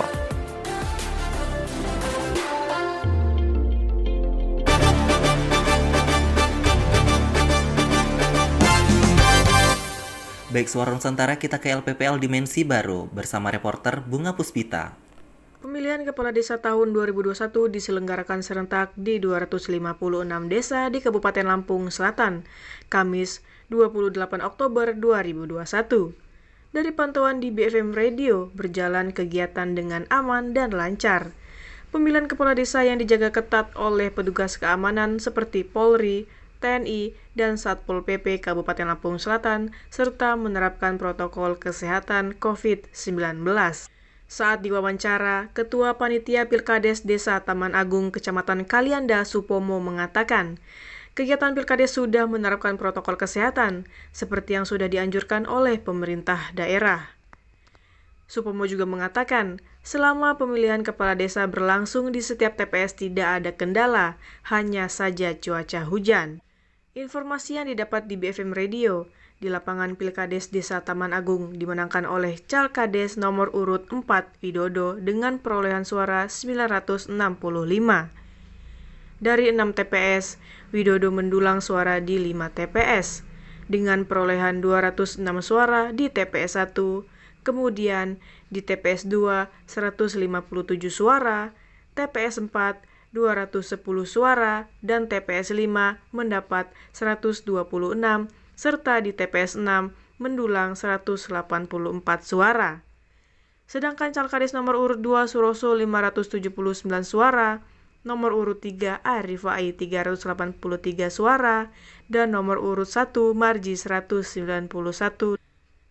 Baik 10.49 10.65
Suara 10.65 10.97
Nusantara 10.97 11.37
kita 11.37 11.61
ke 11.61 11.69
LPPL 11.77 12.17
Dimensi 12.25 12.65
Baru 12.65 13.05
bersama 13.13 13.53
reporter 13.53 14.01
Bunga 14.01 14.33
Puspita. 14.33 14.97
Pemilihan 15.61 16.01
Kepala 16.09 16.33
Desa 16.33 16.57
tahun 16.57 16.97
2021 16.97 17.69
diselenggarakan 17.69 18.41
serentak 18.41 18.97
di 18.97 19.21
256 19.21 19.77
desa 20.49 20.89
di 20.89 21.05
Kabupaten 21.05 21.45
Lampung 21.45 21.93
Selatan, 21.93 22.49
Kamis 22.89 23.45
28 23.69 24.41
Oktober 24.41 24.97
2021. 24.97 26.17
Dari 26.73 26.91
pantauan 26.97 27.45
di 27.45 27.53
BFM 27.53 27.93
Radio, 27.93 28.49
berjalan 28.57 29.13
kegiatan 29.13 29.77
dengan 29.77 30.09
aman 30.09 30.57
dan 30.57 30.73
lancar. 30.73 31.37
Pemilihan 31.93 32.25
kepala 32.25 32.57
desa 32.57 32.81
yang 32.89 32.97
dijaga 32.97 33.37
ketat 33.37 33.77
oleh 33.77 34.09
petugas 34.09 34.57
keamanan 34.57 35.21
seperti 35.21 35.61
Polri, 35.61 36.25
TNI, 36.59 37.15
dan 37.39 37.57
Satpol 37.57 38.03
PP 38.03 38.43
Kabupaten 38.43 38.91
Lampung 38.91 39.23
Selatan, 39.23 39.71
serta 39.89 40.35
menerapkan 40.35 40.99
protokol 40.99 41.57
kesehatan 41.57 42.35
COVID-19. 42.37 43.47
Saat 44.29 44.61
diwawancara, 44.61 45.49
Ketua 45.57 45.97
Panitia 45.97 46.53
Pilkades 46.53 47.09
Desa 47.09 47.41
Taman 47.41 47.73
Agung 47.73 48.13
Kecamatan 48.13 48.69
Kalianda 48.69 49.25
Supomo 49.25 49.81
mengatakan, 49.81 50.61
kegiatan 51.17 51.57
Pilkades 51.57 51.97
sudah 51.97 52.29
menerapkan 52.29 52.77
protokol 52.77 53.17
kesehatan, 53.17 53.89
seperti 54.13 54.61
yang 54.61 54.69
sudah 54.69 54.85
dianjurkan 54.93 55.49
oleh 55.49 55.81
pemerintah 55.81 56.53
daerah. 56.53 57.09
Supomo 58.29 58.69
juga 58.69 58.85
mengatakan, 58.85 59.65
selama 59.81 60.37
pemilihan 60.37 60.85
kepala 60.85 61.17
desa 61.17 61.49
berlangsung 61.49 62.13
di 62.13 62.21
setiap 62.21 62.61
TPS 62.61 63.01
tidak 63.01 63.41
ada 63.41 63.57
kendala, 63.57 64.21
hanya 64.53 64.93
saja 64.93 65.33
cuaca 65.41 65.89
hujan. 65.89 66.45
Informasi 66.99 67.55
yang 67.55 67.71
didapat 67.71 68.11
di 68.11 68.19
BFM 68.19 68.51
Radio, 68.51 69.07
di 69.39 69.47
lapangan 69.47 69.95
Pilkades 69.95 70.51
Desa 70.51 70.83
Taman 70.83 71.15
Agung 71.15 71.55
dimenangkan 71.55 72.03
oleh 72.03 72.43
Calkades 72.43 73.15
nomor 73.15 73.55
urut 73.55 73.87
4 73.87 74.03
Widodo 74.43 74.99
dengan 74.99 75.39
perolehan 75.39 75.87
suara 75.87 76.27
965. 76.27 77.07
Dari 79.23 79.47
6 79.47 79.79
TPS, 79.79 80.43
Widodo 80.75 81.15
mendulang 81.15 81.63
suara 81.63 82.03
di 82.03 82.19
5 82.19 82.35
TPS 82.51 83.23
dengan 83.71 84.03
perolehan 84.03 84.59
206 84.59 85.23
suara 85.39 85.95
di 85.95 86.11
TPS 86.11 86.59
1, 86.59 87.47
Kemudian 87.47 88.19
di 88.51 88.59
TPS 88.59 89.07
2 89.07 89.47
157 89.71 90.27
suara, 90.91 91.55
TPS 91.95 92.43
4 92.43 92.88
210 93.17 93.81
suara, 94.05 94.69
dan 94.85 95.09
TPS 95.09 95.55
5 95.57 96.01
mendapat 96.13 96.69
126, 96.93 97.45
serta 98.59 98.95
di 99.01 99.11
TPS 99.17 99.57
6 99.57 99.93
mendulang 100.19 100.75
184 100.75 101.31
suara. 102.27 102.83
Sedangkan 103.69 104.11
Calkades 104.11 104.57
nomor 104.57 104.81
urut 104.81 105.01
2 105.01 105.29
Suroso 105.29 105.77
579 105.77 106.53
suara, 107.05 107.63
nomor 108.03 108.33
urut 108.33 108.61
3 108.65 109.05
Arifai 109.05 109.77
383 109.77 111.13
suara, 111.13 111.71
dan 112.09 112.33
nomor 112.33 112.59
urut 112.59 112.89
1 112.89 113.13
Marji 113.37 113.77
191 113.77 115.39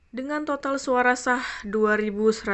dengan 0.08 0.48
total 0.48 0.80
suara 0.82 1.14
sah 1.14 1.44
2.118 1.68 2.48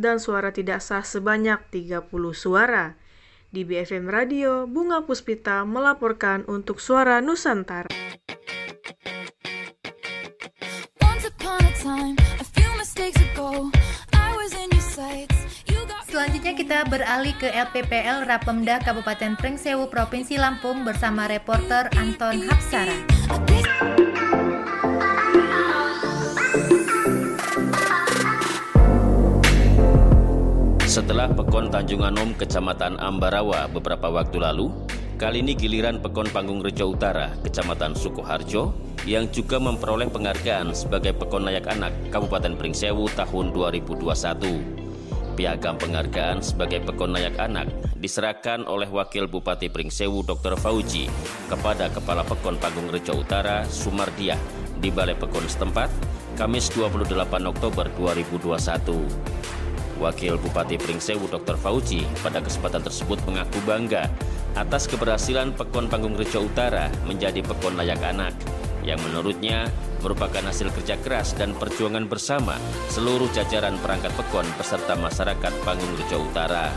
dan 0.00 0.16
suara 0.18 0.50
tidak 0.50 0.80
sah 0.82 1.04
sebanyak 1.04 1.60
30 1.70 2.10
suara. 2.34 2.98
Di 3.50 3.66
BFM 3.66 4.06
Radio, 4.06 4.70
Bunga 4.70 5.02
Puspita 5.02 5.66
melaporkan 5.66 6.46
untuk 6.46 6.78
Suara 6.78 7.18
Nusantara. 7.18 7.90
Selanjutnya 16.10 16.52
kita 16.54 16.78
beralih 16.90 17.34
ke 17.38 17.50
LPPL 17.50 18.26
Rapemda 18.26 18.82
Kabupaten 18.82 19.34
Pringsewu 19.34 19.90
Provinsi 19.90 20.38
Lampung 20.38 20.82
bersama 20.86 21.26
reporter 21.26 21.90
Anton 21.98 22.46
Hapsara. 22.46 23.89
Setelah 30.90 31.30
Pekon 31.30 31.70
Tanjung 31.70 32.02
Anom, 32.02 32.34
Kecamatan 32.34 32.98
Ambarawa 32.98 33.70
beberapa 33.70 34.10
waktu 34.10 34.42
lalu, 34.42 34.74
kali 35.22 35.38
ini 35.38 35.54
giliran 35.54 36.02
Pekon 36.02 36.26
Panggung 36.34 36.66
Rejo 36.66 36.90
Utara, 36.90 37.30
Kecamatan 37.46 37.94
Sukoharjo, 37.94 38.74
yang 39.06 39.30
juga 39.30 39.62
memperoleh 39.62 40.10
penghargaan 40.10 40.74
sebagai 40.74 41.14
Pekon 41.14 41.46
Layak 41.46 41.70
Anak 41.70 41.94
Kabupaten 42.10 42.58
Pringsewu 42.58 43.06
tahun 43.14 43.54
2021. 43.54 45.38
Piagam 45.38 45.78
penghargaan 45.78 46.42
sebagai 46.42 46.82
Pekon 46.82 47.14
Layak 47.14 47.38
Anak 47.38 47.70
diserahkan 47.94 48.66
oleh 48.66 48.90
Wakil 48.90 49.30
Bupati 49.30 49.70
Pringsewu 49.70 50.26
Dr. 50.26 50.58
Fauji 50.58 51.06
kepada 51.46 51.86
Kepala 51.94 52.26
Pekon 52.26 52.58
Panggung 52.58 52.90
Rejo 52.90 53.14
Utara 53.14 53.62
Sumardiah 53.62 54.42
di 54.82 54.90
Balai 54.90 55.14
Pekon 55.14 55.46
setempat 55.46 55.86
Kamis 56.34 56.66
28 56.74 57.14
Oktober 57.46 57.86
2021. 57.94 59.59
Wakil 60.00 60.40
Bupati 60.40 60.80
Pringsewu 60.80 61.28
Dr. 61.28 61.60
Fauji 61.60 62.08
pada 62.24 62.40
kesempatan 62.40 62.80
tersebut 62.80 63.20
mengaku 63.28 63.60
bangga 63.68 64.08
atas 64.56 64.88
keberhasilan 64.88 65.52
Pekon 65.52 65.92
Panggung 65.92 66.16
Rejo 66.16 66.48
Utara 66.48 66.88
menjadi 67.04 67.44
Pekon 67.44 67.76
Layak 67.76 68.00
Anak 68.02 68.32
yang 68.80 68.96
menurutnya 69.04 69.68
merupakan 70.00 70.40
hasil 70.40 70.72
kerja 70.72 70.96
keras 71.04 71.36
dan 71.36 71.52
perjuangan 71.52 72.08
bersama 72.08 72.56
seluruh 72.88 73.28
jajaran 73.36 73.76
perangkat 73.84 74.10
Pekon 74.16 74.48
beserta 74.56 74.96
masyarakat 74.96 75.52
Panggung 75.68 75.92
Rejo 76.00 76.24
Utara. 76.24 76.72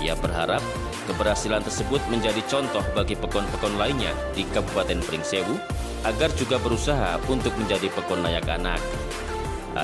Ia 0.00 0.16
berharap 0.16 0.64
keberhasilan 1.04 1.60
tersebut 1.60 2.00
menjadi 2.08 2.40
contoh 2.48 2.80
bagi 2.96 3.20
pekon-pekon 3.20 3.76
lainnya 3.76 4.16
di 4.32 4.48
Kabupaten 4.48 5.04
Pringsewu 5.04 5.60
agar 6.08 6.32
juga 6.40 6.56
berusaha 6.56 7.20
untuk 7.28 7.52
menjadi 7.60 7.92
pekon 7.92 8.24
layak 8.24 8.48
anak 8.48 8.80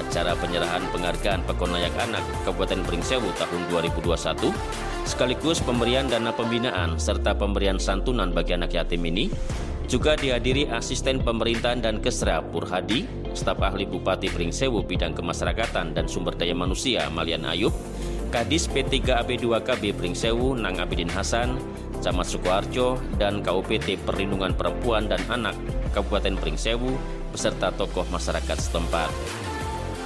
acara 0.01 0.37
penyerahan 0.37 0.85
penghargaan 0.93 1.41
Pekon 1.49 1.73
Layak 1.73 1.97
Anak 2.05 2.25
Kabupaten 2.45 2.85
Pringsewu 2.85 3.29
tahun 3.41 3.63
2021 3.73 4.53
sekaligus 5.07 5.63
pemberian 5.63 6.11
dana 6.11 6.35
pembinaan 6.35 6.99
serta 6.99 7.33
pemberian 7.39 7.79
santunan 7.79 8.35
bagi 8.35 8.59
anak 8.59 8.75
yatim 8.75 9.07
ini 9.07 9.31
juga 9.87 10.19
dihadiri 10.19 10.67
asisten 10.75 11.23
pemerintahan 11.23 11.79
dan 11.79 12.03
kesra 12.03 12.43
Purhadi, 12.43 13.07
staf 13.39 13.63
ahli 13.63 13.87
Bupati 13.87 14.27
Pringsewu 14.27 14.83
bidang 14.83 15.15
kemasyarakatan 15.15 15.95
dan 15.95 16.11
sumber 16.11 16.35
daya 16.35 16.59
manusia 16.59 17.07
Malian 17.07 17.47
Ayub, 17.47 17.71
Kadis 18.35 18.67
P3AB2KB 18.67 19.95
Pringsewu 19.95 20.59
Nang 20.59 20.83
Abidin 20.83 21.07
Hasan, 21.07 21.55
Camat 22.03 22.27
Sukoharjo, 22.27 22.99
dan 23.15 23.47
KUPT 23.47 24.03
Perlindungan 24.03 24.59
Perempuan 24.59 25.07
dan 25.07 25.23
Anak 25.31 25.55
Kabupaten 25.95 26.35
Pringsewu 26.35 26.91
beserta 27.31 27.71
tokoh 27.71 28.05
masyarakat 28.11 28.59
setempat. 28.59 29.46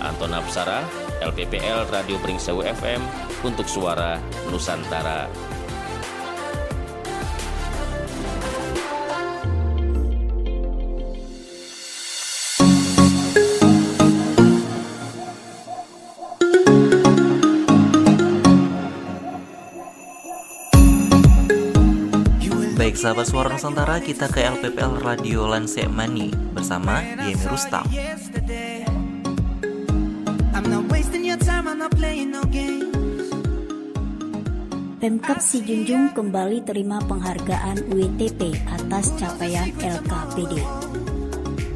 Anton 0.00 0.32
Apsara, 0.32 0.82
LPPL 1.20 1.88
Radio 1.92 2.16
Pringsewu 2.18 2.64
FM 2.64 3.00
untuk 3.44 3.68
Suara 3.68 4.16
Nusantara. 4.48 5.28
Baik 22.80 22.96
sahabat 22.98 23.28
suara 23.28 23.54
Nusantara, 23.54 24.02
kita 24.02 24.26
ke 24.26 24.42
LPPL 24.42 25.04
Radio 25.04 25.46
Lansek 25.46 25.86
Mani 25.86 26.34
bersama 26.50 26.98
Yemi 27.22 27.46
Rustam. 27.46 27.86
Pemkap 35.02 35.42
Sijunjung 35.42 36.14
kembali 36.14 36.62
terima 36.62 37.02
penghargaan 37.10 37.90
WTP 37.90 38.54
atas 38.70 39.10
capaian 39.18 39.66
LKPD. 39.82 40.62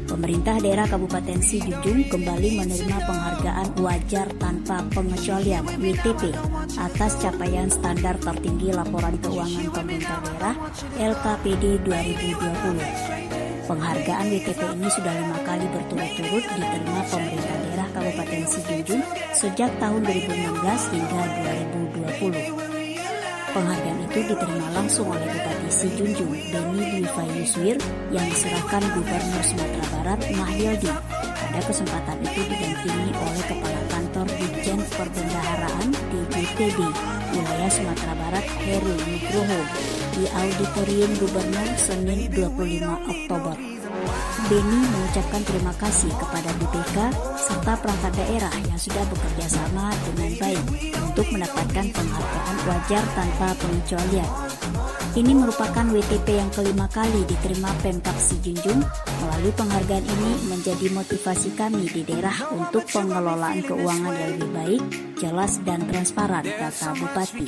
Pemerintah 0.07 0.63
daerah 0.63 0.87
Kabupaten 0.87 1.43
Sijunjung 1.43 2.07
kembali 2.07 2.55
menerima 2.55 2.97
penghargaan 3.03 3.69
wajar 3.83 4.31
tanpa 4.39 4.79
pengecualian 4.95 5.67
WTP 5.75 6.31
atas 6.79 7.19
capaian 7.19 7.67
standar 7.67 8.15
tertinggi 8.23 8.71
laporan 8.71 9.19
keuangan 9.19 9.75
pemerintah 9.75 10.23
daerah 10.23 10.55
LKPD 10.95 11.83
2020. 11.83 13.67
Penghargaan 13.67 14.25
WTP 14.31 14.61
ini 14.71 14.87
sudah 14.87 15.13
lima 15.19 15.35
kali 15.43 15.67
berturut-turut 15.67 16.43
diterima 16.47 17.01
pemerintah 17.11 17.64
Kabupaten 17.95 18.43
Sijunjung 18.43 18.99
sejak 19.31 19.71
tahun 19.79 20.03
2016 20.03 20.91
hingga 20.91 21.21
2020. 22.19 22.75
Penghargaan 23.55 23.99
itu 24.03 24.19
diterima 24.27 24.67
langsung 24.75 25.07
oleh 25.07 25.23
Bupati 25.31 25.69
Sijunjung, 25.71 26.27
Beni 26.51 27.07
Dwi 27.07 27.25
Yuswir, 27.39 27.79
yang 28.11 28.27
diserahkan 28.27 28.83
Gubernur 28.91 29.43
Sumatera 29.47 29.87
Barat, 29.95 30.19
Mahyildi. 30.35 30.91
Pada 31.39 31.59
kesempatan 31.71 32.19
itu 32.19 32.41
didampingi 32.51 33.15
oleh 33.15 33.43
Kepala 33.47 33.81
Kantor 33.87 34.27
Dijen 34.35 34.79
Perbendaharaan 34.99 35.87
DJPD 36.11 36.79
wilayah 37.31 37.71
Sumatera 37.71 38.13
Barat, 38.19 38.45
Heru 38.59 38.91
Nugroho 38.91 39.59
di 40.19 40.23
Auditorium 40.35 41.11
Gubernur 41.15 41.69
Senin 41.79 42.27
25 42.35 42.83
Oktober. 43.07 43.74
Beni 44.45 44.79
mengucapkan 44.93 45.41
terima 45.41 45.73
kasih 45.81 46.11
kepada 46.21 46.49
BPK 46.61 46.97
serta 47.33 47.73
perangkat 47.81 48.13
daerah 48.13 48.53
yang 48.69 48.77
sudah 48.77 49.01
bekerja 49.09 49.45
sama 49.49 49.89
dengan 50.05 50.31
baik 50.37 50.63
untuk 51.01 51.27
mendapatkan 51.33 51.85
penghargaan 51.89 52.57
wajar 52.69 53.03
tanpa 53.17 53.57
pengecualian 53.57 54.29
ini 55.15 55.31
merupakan 55.31 55.87
WTP 55.95 56.27
yang 56.27 56.51
kelima 56.51 56.91
kali 56.91 57.23
diterima 57.23 57.71
Pemkap 57.79 58.19
Sijunjung. 58.19 58.83
Melalui 59.23 59.53
penghargaan 59.55 60.03
ini 60.03 60.31
menjadi 60.51 60.91
motivasi 60.91 61.55
kami 61.55 61.87
di 61.87 62.03
daerah 62.03 62.35
untuk 62.51 62.83
pengelolaan 62.91 63.63
keuangan 63.63 64.11
yang 64.11 64.31
lebih 64.35 64.51
baik, 64.51 64.83
jelas 65.15 65.55
dan 65.63 65.87
transparan, 65.87 66.43
kata 66.43 66.99
Bupati. 66.99 67.47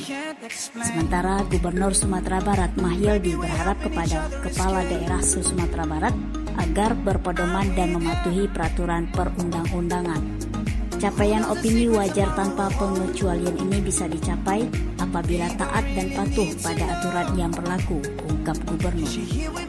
Sementara 0.80 1.44
Gubernur 1.44 1.92
Sumatera 1.92 2.40
Barat 2.40 2.72
Mahyildi 2.80 3.36
berharap 3.36 3.76
kepada 3.84 4.32
Kepala 4.48 4.80
Daerah 4.88 5.20
Sumatera 5.20 5.84
Barat 5.84 6.37
agar 6.58 6.92
berpedoman 6.98 7.70
dan 7.78 7.94
mematuhi 7.94 8.50
peraturan 8.50 9.06
perundang-undangan. 9.14 10.20
Capaian 10.98 11.46
opini 11.46 11.86
wajar 11.86 12.26
tanpa 12.34 12.66
pengecualian 12.74 13.54
ini 13.54 13.78
bisa 13.78 14.10
dicapai 14.10 14.66
apabila 14.98 15.46
taat 15.54 15.86
dan 15.94 16.10
patuh 16.10 16.50
pada 16.58 16.98
aturan 16.98 17.28
yang 17.38 17.54
berlaku, 17.54 18.02
ungkap 18.26 18.58
gubernur. 18.66 19.06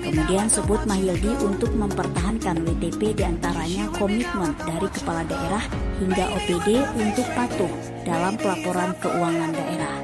Kemudian 0.02 0.50
sebut 0.50 0.82
Mahyildi 0.90 1.30
untuk 1.46 1.70
mempertahankan 1.78 2.66
WTP 2.66 3.14
di 3.14 3.24
antaranya 3.30 3.94
komitmen 3.94 4.58
dari 4.58 4.90
kepala 4.90 5.22
daerah 5.30 5.62
hingga 6.02 6.34
OPD 6.34 6.82
untuk 6.98 7.28
patuh 7.38 7.72
dalam 8.10 8.34
pelaporan 8.34 8.98
keuangan 8.98 9.54
daerah. 9.54 9.96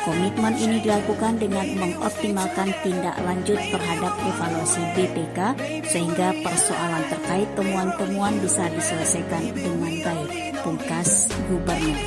Komitmen 0.00 0.56
ini 0.56 0.80
dilakukan 0.80 1.36
dengan 1.36 1.68
mengoptimalkan 1.76 2.72
tindak 2.80 3.20
lanjut 3.20 3.60
terhadap 3.68 4.12
evaluasi 4.24 4.80
BPK 4.96 5.38
sehingga 5.84 6.32
persoalan 6.40 7.04
terkait 7.12 7.48
temuan-temuan 7.52 8.32
bisa 8.40 8.64
diselesaikan 8.72 9.52
dengan 9.52 9.92
baik, 10.00 10.56
pungkas 10.64 11.28
Gubernur. 11.52 12.00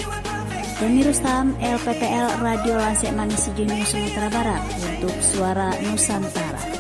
Demi 0.82 1.06
Rustam, 1.06 1.54
LPPL 1.62 2.42
Radio 2.42 2.82
Lansik 2.82 3.14
Manisi 3.14 3.54
Junior 3.54 3.86
Sumatera 3.86 4.30
Barat 4.34 4.62
untuk 4.82 5.14
Suara 5.22 5.70
Nusantara. 5.86 6.73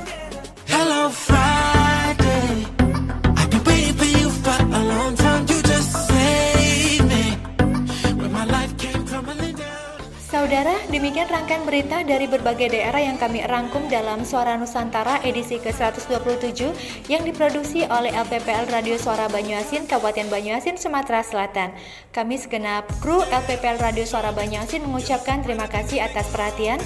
Saudara, 10.53 10.77
demikian 10.85 11.25
rangkaian 11.33 11.65
berita 11.65 12.05
dari 12.05 12.29
berbagai 12.29 12.77
daerah 12.77 13.01
yang 13.01 13.17
kami 13.17 13.41
rangkum 13.41 13.89
dalam 13.89 14.21
Suara 14.21 14.53
Nusantara 14.53 15.17
edisi 15.25 15.57
ke-127 15.57 16.69
yang 17.09 17.25
diproduksi 17.25 17.89
oleh 17.89 18.13
LPPL 18.13 18.69
Radio 18.69 18.93
Suara 19.01 19.25
Banyuasin, 19.33 19.89
Kabupaten 19.89 20.29
Banyuasin, 20.29 20.77
Sumatera 20.77 21.25
Selatan. 21.25 21.73
Kami 22.13 22.37
segenap 22.37 22.85
kru 23.01 23.25
LPPL 23.33 23.81
Radio 23.81 24.05
Suara 24.05 24.29
Banyuasin 24.29 24.85
mengucapkan 24.85 25.41
terima 25.41 25.65
kasih 25.65 26.05
atas 26.05 26.29
perhatian 26.29 26.77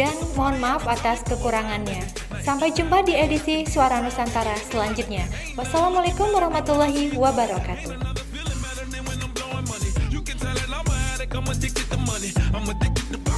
dan 0.00 0.16
mohon 0.32 0.56
maaf 0.56 0.88
atas 0.88 1.20
kekurangannya. 1.28 2.00
Sampai 2.40 2.72
jumpa 2.72 3.04
di 3.04 3.20
edisi 3.20 3.68
Suara 3.68 4.00
Nusantara 4.00 4.56
selanjutnya. 4.72 5.28
Wassalamualaikum 5.60 6.32
warahmatullahi 6.32 7.12
wabarakatuh. 7.12 8.19
I'm 11.32 11.46
addicted 11.46 11.90
to 11.90 11.96
money. 11.98 12.32
I'm 12.52 12.68
addicted 12.68 13.24
to. 13.24 13.29